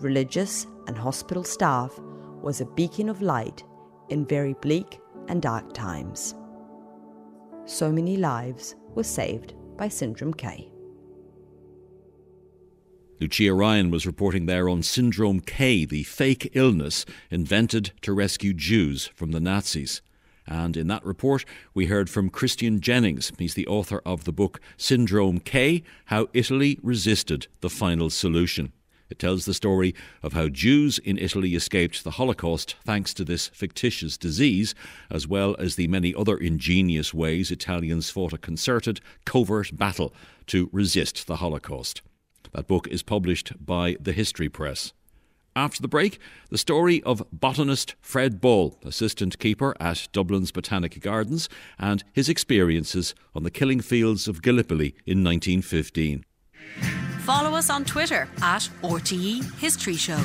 [0.00, 1.98] religious, and hospital staff
[2.42, 3.62] was a beacon of light
[4.08, 6.34] in very bleak and dark times.
[7.64, 10.72] So many lives were saved by Syndrome K.
[13.20, 19.10] Lucia Ryan was reporting there on Syndrome K, the fake illness invented to rescue Jews
[19.14, 20.00] from the Nazis.
[20.50, 23.30] And in that report, we heard from Christian Jennings.
[23.38, 28.72] He's the author of the book Syndrome K How Italy Resisted the Final Solution.
[29.08, 33.48] It tells the story of how Jews in Italy escaped the Holocaust thanks to this
[33.48, 34.74] fictitious disease,
[35.08, 40.12] as well as the many other ingenious ways Italians fought a concerted, covert battle
[40.48, 42.02] to resist the Holocaust.
[42.52, 44.92] That book is published by the History Press.
[45.56, 51.48] After the break, the story of botanist Fred Ball, assistant keeper at Dublin's Botanic Gardens,
[51.78, 56.24] and his experiences on the killing fields of Gallipoli in 1915.
[57.20, 60.20] Follow us on Twitter at RTE History Show.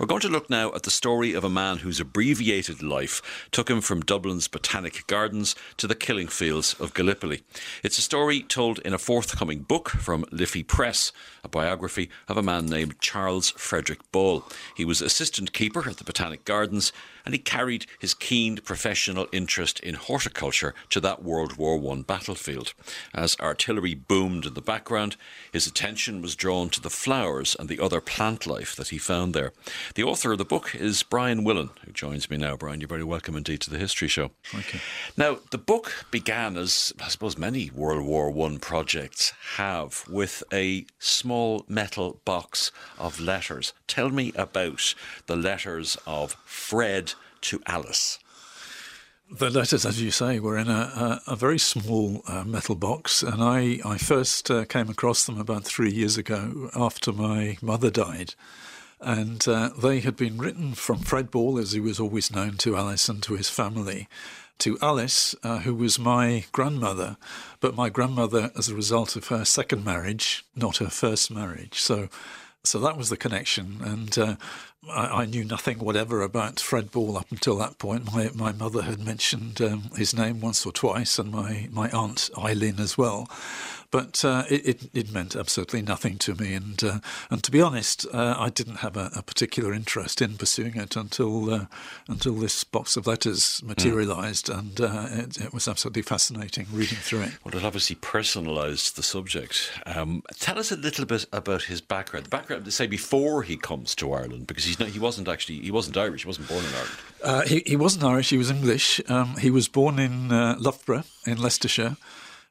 [0.00, 3.68] We're going to look now at the story of a man whose abbreviated life took
[3.68, 7.42] him from Dublin's Botanic Gardens to the killing fields of Gallipoli.
[7.82, 11.12] It's a story told in a forthcoming book from Liffey Press,
[11.44, 14.42] a biography of a man named Charles Frederick Ball.
[14.74, 19.80] He was assistant keeper at the Botanic Gardens and he carried his keen professional interest
[19.80, 22.74] in horticulture to that World War I battlefield.
[23.14, 25.16] As artillery boomed in the background,
[25.52, 29.34] his attention was drawn to the flowers and the other plant life that he found
[29.34, 29.52] there.
[29.94, 32.56] The author of the book is Brian Willan, who joins me now.
[32.56, 34.30] Brian, you're very welcome indeed to the History Show.
[34.44, 34.80] Thank you.
[35.16, 40.86] Now, the book began as, I suppose, many World War I projects have, with a
[40.98, 43.72] small metal box of letters.
[43.86, 44.94] Tell me about
[45.26, 48.18] the letters of Fred to Alice.
[49.30, 53.22] The letters, as you say, were in a, a, a very small uh, metal box,
[53.22, 57.90] and I, I first uh, came across them about three years ago after my mother
[57.90, 58.34] died.
[59.00, 62.76] And uh, they had been written from Fred Ball, as he was always known to
[62.76, 64.08] Alice and to his family,
[64.58, 67.16] to Alice, uh, who was my grandmother,
[67.60, 71.80] but my grandmother as a result of her second marriage, not her first marriage.
[71.80, 72.08] So
[72.62, 73.78] so that was the connection.
[73.82, 74.36] And uh,
[74.88, 78.12] I, I, knew nothing whatever about Fred Ball up until that point.
[78.12, 82.30] My my mother had mentioned um, his name once or twice, and my, my aunt
[82.38, 83.28] Eileen as well.
[83.90, 87.60] But uh, it, it, it, meant absolutely nothing to me, and uh, and to be
[87.60, 91.66] honest, uh, I didn't have a, a, particular interest in pursuing it until uh,
[92.06, 94.58] until this box of letters materialised, mm.
[94.58, 97.32] and uh, it, it, was absolutely fascinating reading through it.
[97.42, 99.72] Well, it obviously personalised the subject.
[99.86, 102.26] Um, tell us a little bit about his background.
[102.26, 105.70] The background, say, before he comes to Ireland, because he's not, he wasn't actually he
[105.70, 106.22] wasn't Irish.
[106.22, 106.98] He wasn't born in Ireland.
[107.22, 108.30] Uh, he, he wasn't Irish.
[108.30, 109.00] He was English.
[109.08, 111.96] Um, he was born in Loughborough in Leicestershire.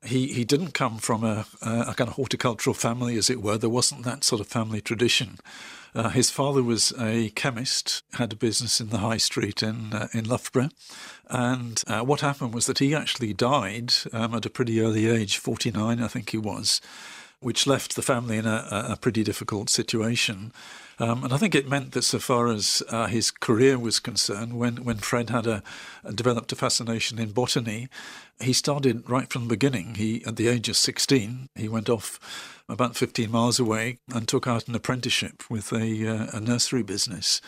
[0.03, 3.57] He he didn't come from a, a, kind of horticultural family, as it were.
[3.57, 5.39] There wasn't that sort of family tradition.
[5.95, 10.07] Uh, his father was a chemist, had a business in the high street in uh,
[10.13, 10.69] in Loughborough,
[11.29, 15.37] and uh, what happened was that he actually died um, at a pretty early age,
[15.37, 16.79] forty nine, I think he was,
[17.41, 20.51] which left the family in a, a pretty difficult situation.
[20.99, 24.59] Um, and I think it meant that, so far as uh, his career was concerned,
[24.59, 25.63] when, when Fred had a,
[26.13, 27.87] developed a fascination in botany,
[28.41, 29.95] he started right from the beginning.
[29.95, 32.19] He, at the age of 16, he went off
[32.67, 37.39] about 15 miles away and took out an apprenticeship with a, uh, a nursery business.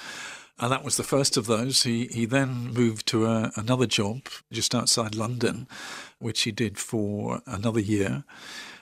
[0.57, 1.83] And that was the first of those.
[1.83, 5.67] He he then moved to a, another job just outside London,
[6.19, 8.23] which he did for another year.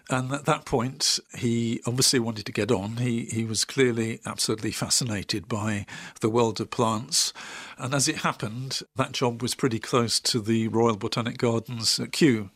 [0.10, 2.98] And at that point, he obviously wanted to get on.
[2.98, 5.86] He he was clearly absolutely fascinated by
[6.22, 7.32] the world of plants.
[7.78, 12.12] And as it happened, that job was pretty close to the Royal Botanic Gardens at
[12.12, 12.50] Kew.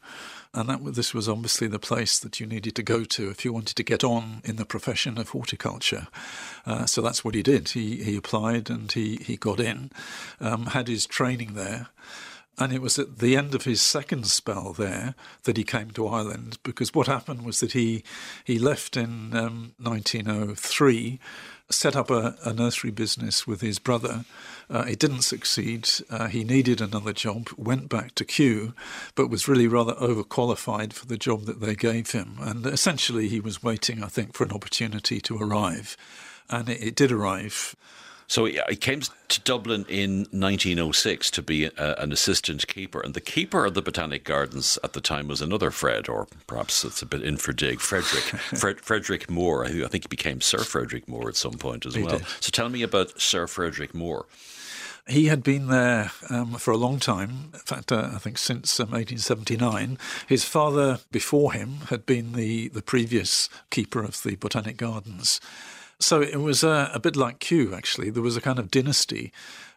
[0.55, 3.51] And that this was obviously the place that you needed to go to if you
[3.51, 6.07] wanted to get on in the profession of horticulture.
[6.65, 7.69] Uh, so that's what he did.
[7.69, 9.91] He he applied and he he got in,
[10.39, 11.87] um, had his training there.
[12.59, 16.07] And it was at the end of his second spell there that he came to
[16.07, 18.03] Ireland because what happened was that he
[18.43, 21.19] he left in um, 1903,
[21.69, 24.25] set up a, a, nursery business with his brother.
[24.69, 25.89] Uh, it didn't succeed.
[26.11, 28.73] Uh, he needed another job, went back to Kew,
[29.15, 32.37] but was really rather overqualified for the job that they gave him.
[32.39, 35.97] And essentially, he was waiting, I think, for an opportunity to arrive.
[36.49, 37.75] And it, it did arrive.
[38.33, 43.21] So he came to Dublin in 1906 to be a, an assistant keeper, and the
[43.21, 47.05] keeper of the Botanic Gardens at the time was another Fred, or perhaps it's a
[47.05, 48.23] bit infradig, Frederick,
[48.57, 51.93] Fred, Frederick Moore, who I think he became Sir Frederick Moore at some point as
[51.93, 52.17] he well.
[52.17, 52.27] Did.
[52.39, 54.25] So tell me about Sir Frederick Moore.
[55.07, 57.51] He had been there um, for a long time.
[57.53, 59.99] In fact, uh, I think since um, 1879.
[60.27, 65.39] His father, before him, had been the, the previous keeper of the Botanic Gardens.
[66.03, 68.09] So it was a, a bit like Kew, actually.
[68.09, 69.31] There was a kind of dynasty.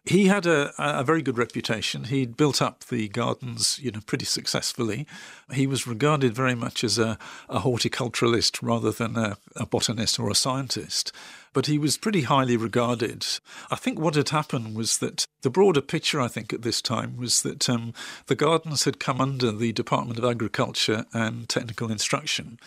[0.04, 2.04] He had a, a very good reputation.
[2.04, 5.06] He'd built up the gardens, you know, pretty successfully.
[5.52, 7.16] He was regarded very much as a,
[7.48, 11.12] a horticulturalist rather than a, a botanist or a scientist
[11.52, 13.26] but he was pretty highly regarded.
[13.70, 17.16] I think what had happened was that the broader picture, I think, at this time
[17.16, 17.94] was that um,
[18.26, 22.58] the gardens had come under the Department of Agriculture and Technical Instruction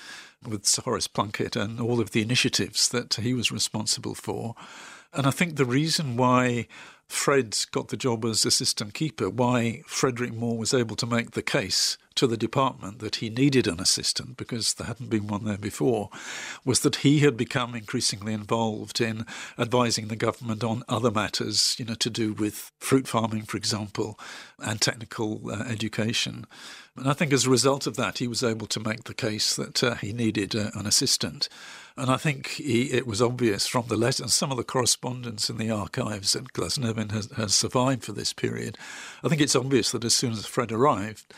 [0.48, 4.56] with Sir Horace Plunkett and all of the initiatives that he was responsible for.
[5.14, 6.68] And I think the reason why
[7.10, 11.42] Fred got the job as assistant keeper, why Frederick Moore was able to make the
[11.42, 15.58] case to the department that he needed an assistant because there hadn't been one there
[15.58, 16.10] before,
[16.64, 19.26] was that he had become increasingly involved in
[19.58, 24.20] advising the government on other matters, you know, to do with fruit farming, for example,
[24.60, 26.46] and technical uh, education.
[26.96, 29.56] And I think as a result of that, he was able to make the case
[29.56, 31.50] that uh, he needed uh, an assistant.
[32.00, 35.58] And I think he, it was obvious from the letters, some of the correspondence in
[35.58, 38.78] the archives that Glasnevin has, has survived for this period.
[39.22, 41.34] I think it's obvious that as soon as Fred arrived,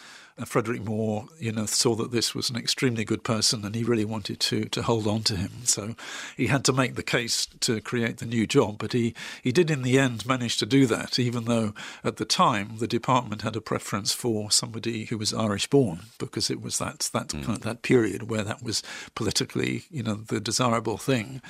[0.46, 4.06] Frederick Moore, you know, saw that this was an extremely good person, and he really
[4.06, 5.52] wanted to to hold on to him.
[5.66, 5.96] So
[6.38, 9.72] he had to make the case to create the new job, but he he did
[9.72, 11.74] in the end manage to do that, even though
[12.04, 16.50] at the time the department had a preference for somebody who was Irish born, because
[16.50, 17.44] it was that that mm.
[17.44, 18.84] kind of, that period where that was
[19.16, 21.42] politically, you know, the desirable thing.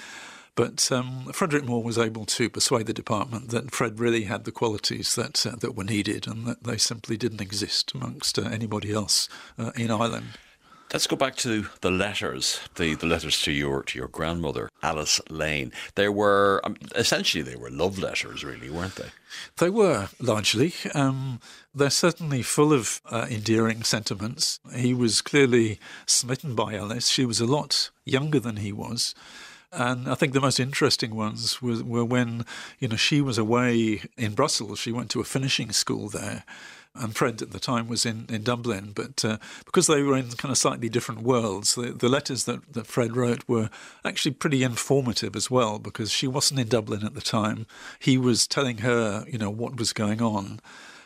[0.56, 4.52] But um, Frederick Moore was able to persuade the department that Fred really had the
[4.52, 8.92] qualities that uh, that were needed, and that they simply didn't exist amongst uh, anybody
[8.92, 10.38] else uh, in Ireland.
[10.94, 15.22] Let's go back to the letters, the, the letters to your to your grandmother, Alice
[15.30, 15.72] Lane.
[15.96, 19.10] They were um, essentially they were love letters, really, weren't they?
[19.58, 20.74] They were largely.
[20.94, 21.40] Um,
[21.74, 24.60] they're certainly full of uh, endearing sentiments.
[24.76, 27.08] He was clearly smitten by Alice.
[27.08, 29.16] She was a lot younger than he was.
[29.72, 32.46] And I think the most interesting ones were, were when,
[32.80, 34.80] you know, she was away in Brussels.
[34.80, 36.44] She went to a finishing school there.
[36.94, 38.92] and Fred at the time was in, in Dublin.
[38.94, 42.74] But uh, because they were in kind of slightly different worlds, the, the letters that,
[42.74, 43.70] that Fred wrote were
[44.04, 47.66] actually pretty informative as well, because she wasn't in Dublin at the time.
[48.00, 50.60] He was telling her, you know, what was going on.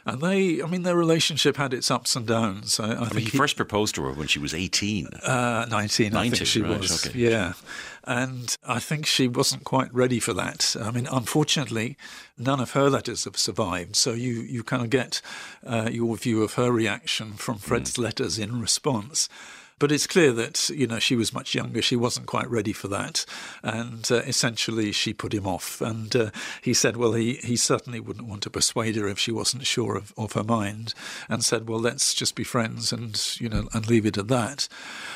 [0.07, 2.79] And they, I mean, their relationship had its ups and downs.
[2.79, 5.07] I, I, I think mean, he, first proposed to her when she was 18.
[5.07, 7.07] Uh, 19, 19, I think she right, was.
[7.07, 7.17] okay.
[7.17, 7.53] Yeah.
[8.03, 10.75] And I think she wasn't quite ready for that.
[10.79, 11.97] I mean, unfortunately,
[12.37, 13.95] none of her letters have survived.
[13.95, 15.21] So you, you kind of get
[15.65, 19.27] uh, your view of her reaction from Fred's letters in response.
[19.77, 21.81] But it's clear that you know she was much younger.
[21.81, 23.25] She wasn't quite ready for that,
[23.61, 25.81] and uh, essentially she put him off.
[25.81, 29.33] And uh, he said, well, he he certainly wouldn't want to persuade her if she
[29.33, 30.93] wasn't sure of, of her mind,
[31.27, 34.69] and said, well, let's just be friends and you know and leave it at that.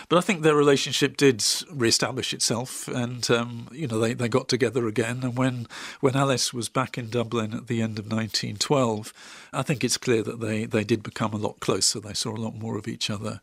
[0.09, 1.41] But I think their relationship did
[1.71, 5.21] re-establish itself, and um, you know they, they got together again.
[5.23, 5.67] And when
[6.01, 9.13] when Alice was back in Dublin at the end of 1912,
[9.53, 12.01] I think it's clear that they they did become a lot closer.
[12.01, 13.39] They saw a lot more of each other.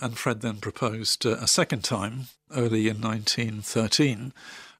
[0.00, 4.32] And Fred then proposed uh, a second time, early in 1913,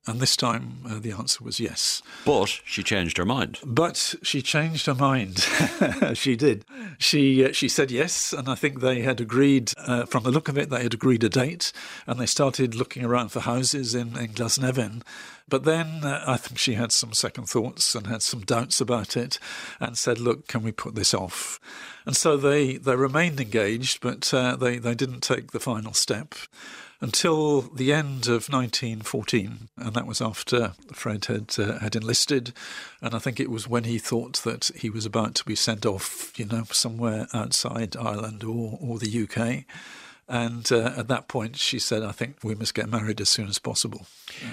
[0.07, 2.03] and this time uh, the answer was yes.
[2.27, 3.59] But she changed her mind.
[3.65, 5.39] But she changed her mind.
[6.15, 6.65] she did.
[6.99, 9.73] She uh, she said yes, and I think they had agreed.
[9.79, 11.73] Uh, from the look of it, they had agreed a date,
[12.07, 15.03] and they started looking around for houses in in Glasnevin.
[15.49, 19.17] But then uh, I think she had some second thoughts and had some doubts about
[19.17, 19.39] it,
[19.79, 21.61] and said, "Look, can we put this off?"
[22.07, 26.35] And so they they remained engaged, but uh, they they didn't take the final step
[27.01, 32.55] until the end of 1914, and that was after Fred had uh, had enlisted,
[33.03, 35.85] and I think it was when he thought that he was about to be sent
[35.85, 39.67] off, you know, somewhere outside Ireland or or the UK.
[40.29, 43.49] And uh, at that point, she said, I think we must get married as soon
[43.49, 44.07] as possible.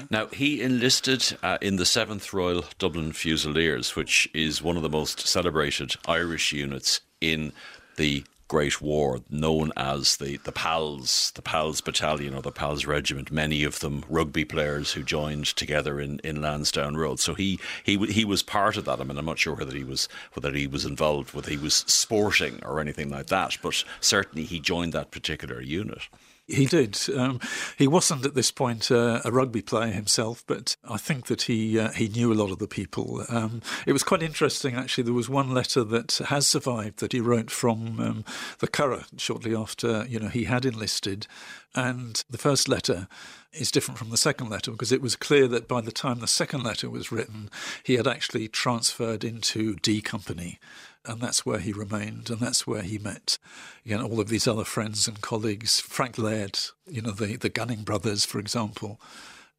[0.09, 4.89] Now, he enlisted uh, in the 7th Royal Dublin Fusiliers, which is one of the
[4.89, 7.53] most celebrated Irish units in
[7.95, 13.31] the Great War, known as the, the PALS, the PALS Battalion or the PALS Regiment.
[13.31, 17.21] Many of them rugby players who joined together in, in Lansdowne Road.
[17.21, 18.99] So he, he he was part of that.
[18.99, 21.85] I mean, I'm not sure whether he was whether he was involved, whether he was
[21.87, 26.09] sporting or anything like that, but certainly he joined that particular unit.
[26.51, 26.99] He did.
[27.15, 27.39] Um,
[27.77, 31.79] he wasn't at this point uh, a rugby player himself, but I think that he
[31.79, 33.25] uh, he knew a lot of the people.
[33.29, 35.05] Um, it was quite interesting, actually.
[35.05, 38.25] There was one letter that has survived that he wrote from um,
[38.59, 41.27] the Curragh shortly after you know he had enlisted,
[41.73, 43.07] and the first letter
[43.53, 46.27] is different from the second letter because it was clear that by the time the
[46.27, 47.49] second letter was written,
[47.83, 50.59] he had actually transferred into D Company
[51.05, 53.37] and that's where he remained, and that's where he met,
[53.83, 55.79] you know, all of these other friends and colleagues.
[55.79, 58.99] Frank Laird, you know, the the Gunning brothers, for example,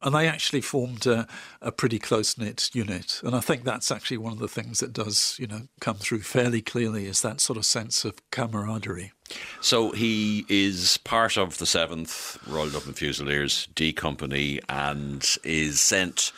[0.03, 1.27] and they actually formed a,
[1.61, 3.21] a pretty close knit unit.
[3.23, 6.21] And I think that's actually one of the things that does, you know, come through
[6.21, 9.13] fairly clearly is that sort of sense of camaraderie.
[9.61, 16.31] So he is part of the Seventh Royal Dublin Fusiliers D Company and is sent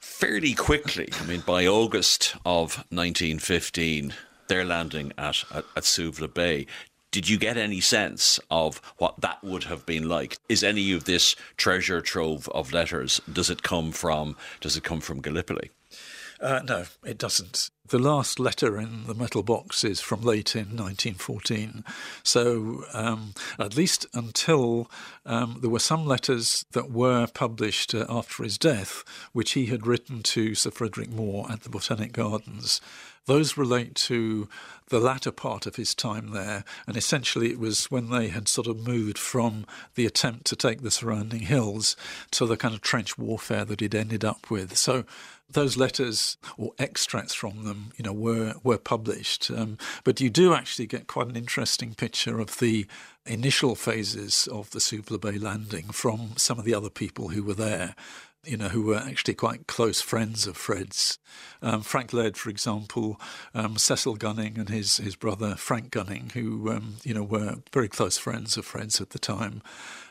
[0.00, 1.08] fairly quickly.
[1.20, 4.12] I mean, by August of 1915
[4.52, 6.66] they're landing at, at, at Suvla Bay.
[7.10, 10.36] Did you get any sense of what that would have been like?
[10.50, 13.18] Is any of this treasure trove of letters?
[13.32, 14.36] Does it come from?
[14.60, 15.70] Does it come from Gallipoli?
[16.38, 17.70] Uh, no, it doesn't.
[17.88, 21.84] The last letter in the metal box is from late in 1914.
[22.22, 24.90] So, um, at least until
[25.24, 29.86] um, there were some letters that were published uh, after his death, which he had
[29.86, 32.80] written to Sir Frederick Moore at the Botanic Gardens.
[33.26, 34.48] Those relate to
[34.88, 38.66] the latter part of his time there, and essentially it was when they had sort
[38.66, 39.64] of moved from
[39.94, 41.96] the attempt to take the surrounding hills
[42.32, 44.76] to the kind of trench warfare that he'd ended up with.
[44.76, 45.04] So
[45.52, 49.50] those letters or extracts from them, you know, were were published.
[49.50, 52.86] Um, but you do actually get quite an interesting picture of the
[53.24, 57.54] initial phases of the Suvla Bay landing from some of the other people who were
[57.54, 57.94] there
[58.44, 61.18] you know, who were actually quite close friends of Fred's.
[61.62, 63.20] Um, Frank Laird, for example,
[63.54, 67.88] um, Cecil Gunning and his, his brother Frank Gunning, who, um, you know, were very
[67.88, 69.62] close friends of Fred's at the time.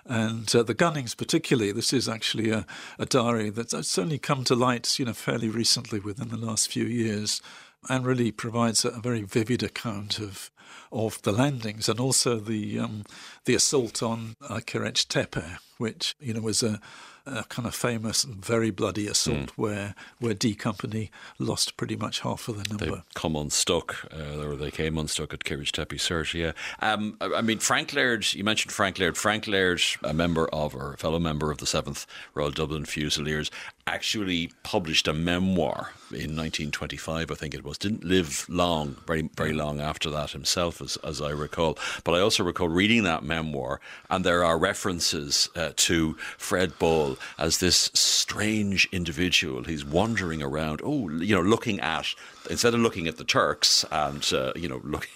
[0.05, 2.65] And uh, the Gunnings, particularly, this is actually a,
[2.97, 6.85] a diary that's only come to light, you know, fairly recently within the last few
[6.85, 7.41] years
[7.89, 10.51] and really provides a, very vivid account of
[10.91, 13.03] of the landings and also the um,
[13.45, 15.43] the assault on uh, Tepe,
[15.77, 16.79] which you know was a
[17.25, 19.49] a kind of famous and very bloody assault mm.
[19.51, 22.97] where where D Company lost pretty much half of the number.
[22.97, 26.33] They come unstuck, uh, or they came unstuck at Kiretch Tepe Sirt.
[26.33, 28.33] Yeah, um, I mean Frank Laird.
[28.33, 29.17] You mentioned Frank Laird.
[29.17, 33.51] Frank Laird, a member of or a fellow member of the Seventh Royal Dublin Fusiliers,
[33.87, 37.31] actually published a memoir in 1925.
[37.31, 37.77] I think it was.
[37.77, 41.77] Didn't live long, very very long after that himself as, as I recall.
[42.03, 43.79] But I also recall reading that memoir,
[44.09, 49.63] and there are references uh, to Fred Ball as this strange individual.
[49.63, 52.07] He's wandering around, oh, you know, looking at,
[52.49, 55.11] instead of looking at the Turks and, uh, you know, looking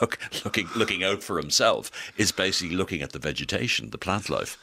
[0.00, 4.58] look, looking looking out for himself is basically looking at the vegetation, the plant life.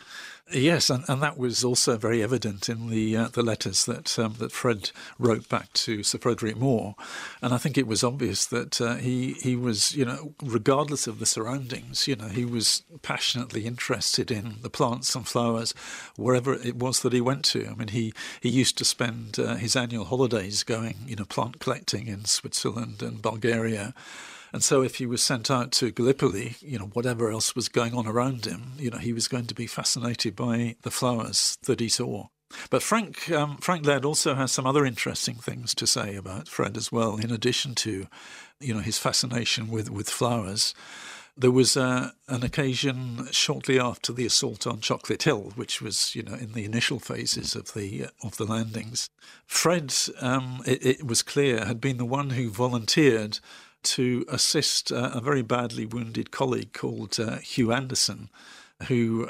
[0.49, 4.35] Yes, and, and that was also very evident in the uh, the letters that um,
[4.39, 6.95] that Fred wrote back to Sir Frederick Moore,
[7.41, 11.19] and I think it was obvious that uh, he he was you know regardless of
[11.19, 15.73] the surroundings, you know he was passionately interested in the plants and flowers
[16.15, 17.67] wherever it was that he went to.
[17.67, 21.59] I mean he he used to spend uh, his annual holidays going you know plant
[21.59, 23.93] collecting in Switzerland and Bulgaria.
[24.53, 27.93] And so if he was sent out to Gallipoli, you know, whatever else was going
[27.93, 31.79] on around him, you know, he was going to be fascinated by the flowers that
[31.79, 32.27] he saw.
[32.69, 36.77] But Frank um, Frank Laird also has some other interesting things to say about Fred
[36.77, 37.17] as well.
[37.17, 38.07] In addition to,
[38.59, 40.73] you know, his fascination with with flowers,
[41.37, 46.23] there was uh, an occasion shortly after the assault on Chocolate Hill, which was you
[46.23, 49.09] know in the initial phases of the of the landings.
[49.45, 53.39] Fred, um, it, it was clear, had been the one who volunteered
[53.95, 58.29] to assist uh, a very badly wounded colleague called uh, Hugh Anderson,
[58.87, 59.27] who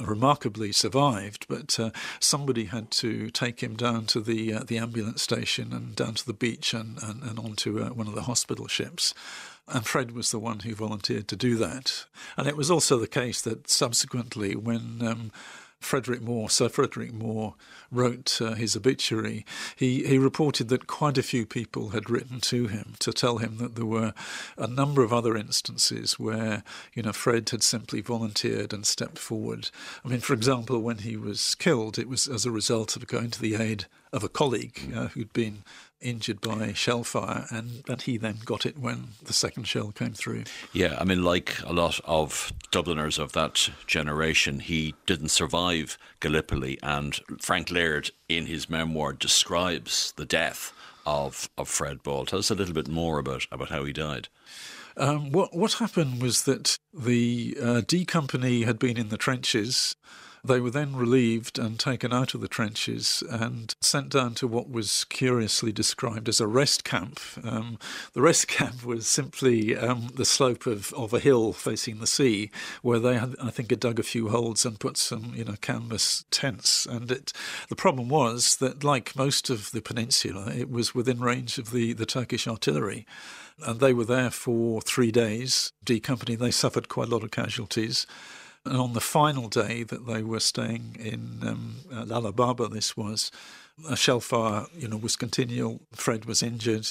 [0.00, 1.90] remarkably survived, but uh,
[2.20, 6.26] somebody had to take him down to the uh, the ambulance station and down to
[6.26, 9.12] the beach and, and, and onto uh, one of the hospital ships.
[9.66, 12.04] And Fred was the one who volunteered to do that.
[12.36, 15.32] And it was also the case that subsequently, when um,
[15.84, 17.54] Frederick Moore, Sir Frederick Moore,
[17.90, 19.44] wrote uh, his obituary,
[19.76, 23.58] he, he reported that quite a few people had written to him to tell him
[23.58, 24.14] that there were
[24.56, 26.62] a number of other instances where,
[26.94, 29.70] you know, Fred had simply volunteered and stepped forward.
[30.04, 33.30] I mean, for example, when he was killed, it was as a result of going
[33.30, 35.64] to the aid of a colleague uh, who'd been
[36.04, 40.12] injured by shell fire, and, and he then got it when the second shell came
[40.12, 40.44] through.
[40.72, 46.78] Yeah, I mean, like a lot of Dubliners of that generation, he didn't survive Gallipoli,
[46.82, 50.72] and Frank Laird, in his memoir, describes the death
[51.06, 52.26] of, of Fred Ball.
[52.26, 54.28] Tell us a little bit more about, about how he died.
[54.96, 59.96] Um, what what happened was that the uh, D Company had been in the trenches
[60.44, 64.70] they were then relieved and taken out of the trenches and sent down to what
[64.70, 67.18] was curiously described as a rest camp.
[67.42, 67.78] Um,
[68.12, 72.50] the rest camp was simply um, the slope of, of a hill facing the sea,
[72.82, 75.56] where they had, I think, had dug a few holes and put some, you know,
[75.60, 76.84] canvas tents.
[76.84, 77.32] And it,
[77.68, 81.94] the problem was that, like most of the peninsula, it was within range of the,
[81.94, 83.06] the Turkish artillery
[83.62, 85.72] and they were there for three days.
[85.84, 88.06] D Company, they suffered quite a lot of casualties.
[88.64, 93.30] And on the final day that they were staying in um, uh, Baba, this was,
[93.88, 95.80] a shell fire, you know, was continual.
[95.92, 96.88] Fred was injured.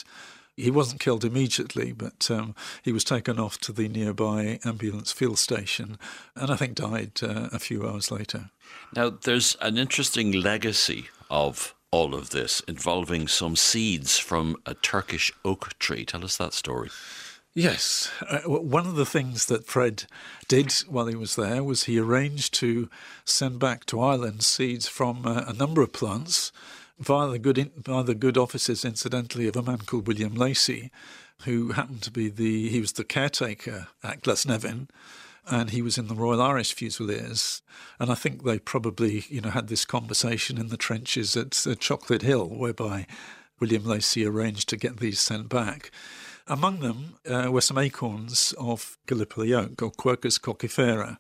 [0.56, 2.54] He wasn't killed immediately, but um,
[2.84, 5.98] he was taken off to the nearby ambulance field station
[6.36, 8.52] and I think died uh, a few hours later.
[8.96, 15.32] Now, there's an interesting legacy of all of this involving some seeds from a Turkish
[15.44, 16.06] oak tree.
[16.06, 16.90] Tell us that story.
[17.56, 18.10] Yes.
[18.28, 20.06] Uh, one of the things that Fred
[20.48, 22.90] did while he was there was he arranged to
[23.26, 26.52] send back to Ireland seeds from uh, a number of plants
[26.98, 30.92] via the good in, via the good offices, incidentally, of a man called William Lacey,
[31.44, 34.90] who happened to be the he was the caretaker at Glasnevin,
[35.48, 37.62] and he was in the Royal Irish Fusiliers,
[38.00, 41.80] and I think they probably you know had this conversation in the trenches at, at
[41.80, 43.06] Chocolate Hill, whereby
[43.60, 45.92] William Lacey arranged to get these sent back.
[46.48, 51.18] Among them uh, were some acorns of Gallipoli oak, or Quercus coccifera,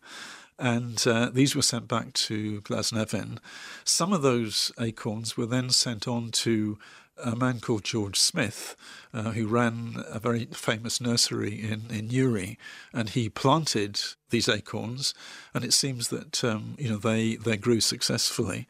[0.59, 3.39] and uh, these were sent back to Glasnevin.
[3.85, 6.77] Some of those acorns were then sent on to
[7.23, 8.75] a man called George Smith,
[9.13, 12.57] uh, who ran a very famous nursery in, in Newry,
[12.91, 15.13] and he planted these acorns,
[15.53, 18.67] and it seems that um, you know they, they grew successfully.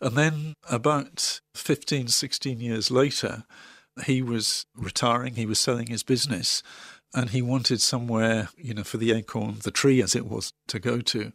[0.00, 3.44] And then about 15, 16 years later,
[4.04, 6.62] he was retiring, he was selling his business,
[7.14, 10.78] and he wanted somewhere, you know, for the acorn, the tree as it was, to
[10.78, 11.32] go to.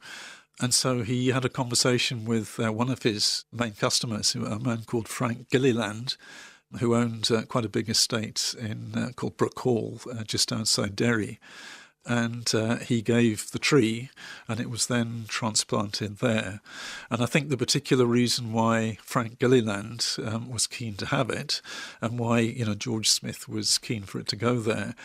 [0.62, 4.84] And so he had a conversation with uh, one of his main customers, a man
[4.86, 6.16] called Frank Gilliland,
[6.80, 10.96] who owned uh, quite a big estate in uh, called Brook Hall, uh, just outside
[10.96, 11.40] Derry
[12.06, 14.10] and uh, he gave the tree,
[14.48, 16.62] and it was then transplanted there.
[17.10, 21.62] And I think the particular reason why Frank Gilliland um, was keen to have it,
[22.02, 24.96] and why you know George Smith was keen for it to go there,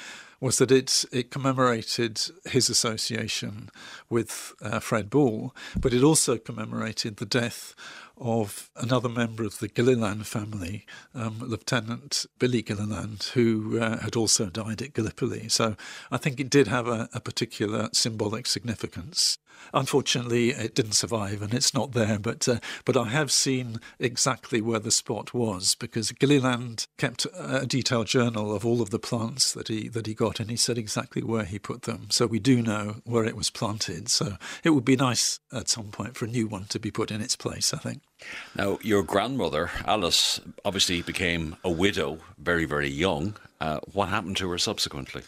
[0.40, 3.70] was that it it commemorated his association
[4.08, 7.74] with uh, Fred Ball, but it also commemorated the death
[8.20, 14.46] of another member of the Gilliland family, um, Lieutenant Billy Gilliland, who uh, had also
[14.46, 15.48] died at Gallipoli.
[15.48, 15.76] So
[16.10, 19.38] I think it did have a, a particular symbolic significance.
[19.74, 22.18] Unfortunately, it didn't survive, and it's not there.
[22.18, 27.66] But uh, but I have seen exactly where the spot was because Gilliland kept a
[27.66, 30.78] detailed journal of all of the plants that he that he got, and he said
[30.78, 32.06] exactly where he put them.
[32.10, 34.08] So we do know where it was planted.
[34.08, 37.10] So it would be nice at some point for a new one to be put
[37.10, 37.74] in its place.
[37.74, 38.07] I think.
[38.56, 43.36] Now, your grandmother Alice obviously became a widow very very young.
[43.60, 45.22] Uh, what happened to her subsequently?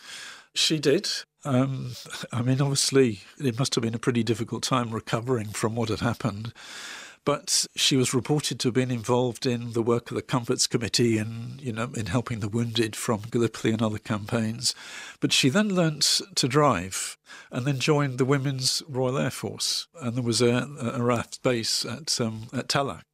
[0.55, 1.09] She did.
[1.45, 1.93] Um,
[2.32, 6.01] I mean, obviously, it must have been a pretty difficult time recovering from what had
[6.01, 6.53] happened.
[7.31, 11.16] But she was reported to have been involved in the work of the Comforts Committee
[11.16, 14.74] and, you know, in helping the wounded from Gallipoli and other campaigns.
[15.20, 17.16] But she then learnt to drive
[17.53, 19.87] and then joined the Women's Royal Air Force.
[20.03, 23.05] And there was a, a RAF base at, um, at Tallaght.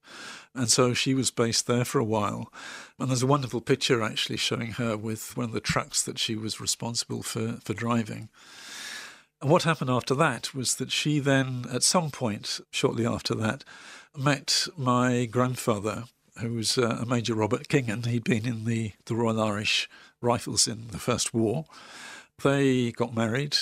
[0.55, 2.51] And so she was based there for a while.
[2.99, 6.37] And there's a wonderful picture actually showing her with one of the trucks that she
[6.37, 8.31] was responsible for, for driving.
[9.43, 13.65] What happened after that was that she then, at some point shortly after that,
[14.17, 16.05] met my grandfather,
[16.41, 18.07] who was uh, a Major Robert Kingan.
[18.07, 19.91] He'd been in the, the Royal Irish
[20.23, 21.67] Rifles in the First War.
[22.43, 23.57] They got married,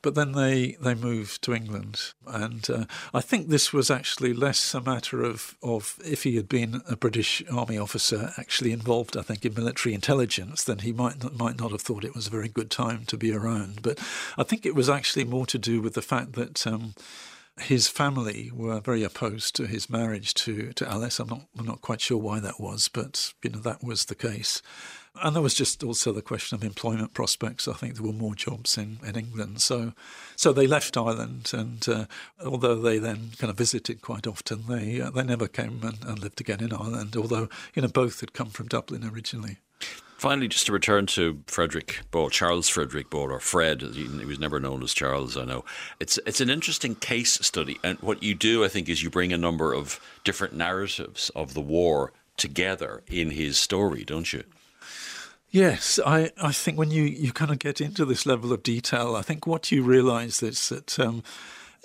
[0.00, 2.14] but then they, they moved to England.
[2.26, 6.48] And uh, I think this was actually less a matter of, of if he had
[6.48, 11.22] been a British Army officer actually involved, I think, in military intelligence, then he might
[11.22, 13.82] not, might not have thought it was a very good time to be around.
[13.82, 13.98] But
[14.38, 16.66] I think it was actually more to do with the fact that.
[16.66, 16.94] Um,
[17.60, 21.20] his family were very opposed to his marriage to, to Alice.
[21.20, 24.16] I'm not I'm not quite sure why that was, but you know that was the
[24.16, 24.60] case.
[25.22, 27.68] And there was just also the question of employment prospects.
[27.68, 29.62] I think there were more jobs in, in England.
[29.62, 29.92] So
[30.34, 32.06] so they left Ireland, and uh,
[32.44, 36.18] although they then kind of visited quite often, they uh, they never came and, and
[36.18, 37.16] lived again in Ireland.
[37.16, 39.58] Although you know both had come from Dublin originally.
[40.16, 44.58] Finally, just to return to Frederick Ball, Charles Frederick Ball, or Fred, he was never
[44.58, 45.66] known as Charles, I know.
[46.00, 47.78] It's, it's an interesting case study.
[47.84, 51.52] And what you do, I think, is you bring a number of different narratives of
[51.52, 54.44] the war together in his story, don't you?
[55.54, 59.14] Yes, I, I think when you, you kind of get into this level of detail,
[59.14, 61.22] I think what you realise is that um,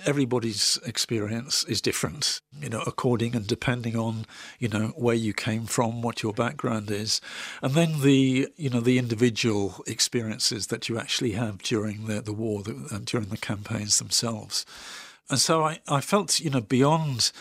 [0.07, 4.25] everybody's experience is different, you know, according and depending on,
[4.57, 7.21] you know, where you came from, what your background is,
[7.61, 12.33] and then the, you know, the individual experiences that you actually have during the, the
[12.33, 14.65] war, the, uh, during the campaigns themselves.
[15.29, 17.31] And so I, I felt, you know, beyond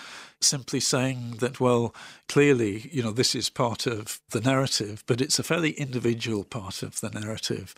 [0.40, 1.94] simply saying that, well,
[2.28, 6.82] clearly, you know, this is part of the narrative, but it's a fairly individual part
[6.82, 7.74] of the narrative.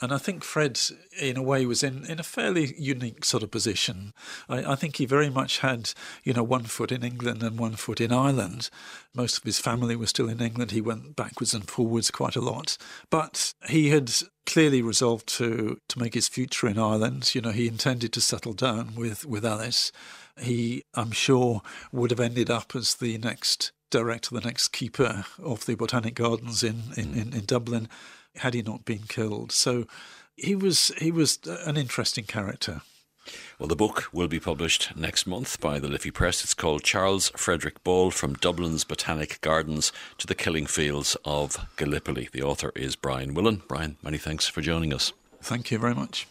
[0.00, 0.80] And I think Fred,
[1.20, 4.12] in a way, was in, in a fairly unique sort of position.
[4.48, 5.92] I, I, think he very much had,
[6.24, 8.70] you know, one foot in England and one foot in Ireland.
[9.14, 10.72] Most of his family was still in England.
[10.72, 12.76] He went backwards and forwards quite a lot.
[13.08, 14.12] But he had
[14.46, 17.32] clearly resolved to, to make his future in Ireland.
[17.34, 19.92] You know, he intended to settle down with, with Alice
[20.40, 21.62] he, I'm sure,
[21.92, 26.62] would have ended up as the next director, the next keeper of the Botanic Gardens
[26.62, 27.22] in, in, mm.
[27.22, 27.88] in, in Dublin,
[28.36, 29.52] had he not been killed.
[29.52, 29.86] So
[30.36, 32.82] he was he was an interesting character.
[33.58, 36.44] Well, the book will be published next month by the Liffey Press.
[36.44, 42.28] It's called Charles Frederick Ball From Dublin's Botanic Gardens to the Killing Fields of Gallipoli.
[42.32, 43.62] The author is Brian Willan.
[43.66, 45.12] Brian, many thanks for joining us.
[45.40, 46.26] Thank you very much.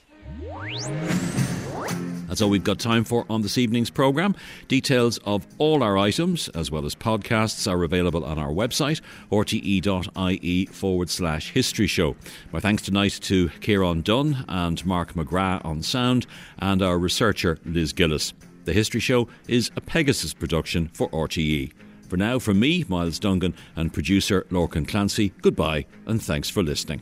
[2.28, 4.36] That's all we've got time for on this evening's programme.
[4.68, 9.02] Details of all our items, as well as podcasts, are available on our website,
[9.32, 12.16] rte.ie forward slash history show.
[12.52, 16.26] My thanks tonight to Kieran Dunn and Mark McGrath on sound,
[16.60, 18.34] and our researcher, Liz Gillis.
[18.66, 21.74] The History Show is a Pegasus production for RTE.
[22.08, 27.02] For now, from me, Myles Dungan, and producer Lorcan Clancy, goodbye and thanks for listening.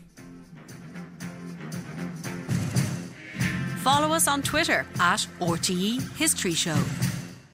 [3.82, 6.78] Follow us on Twitter at RTE History Show.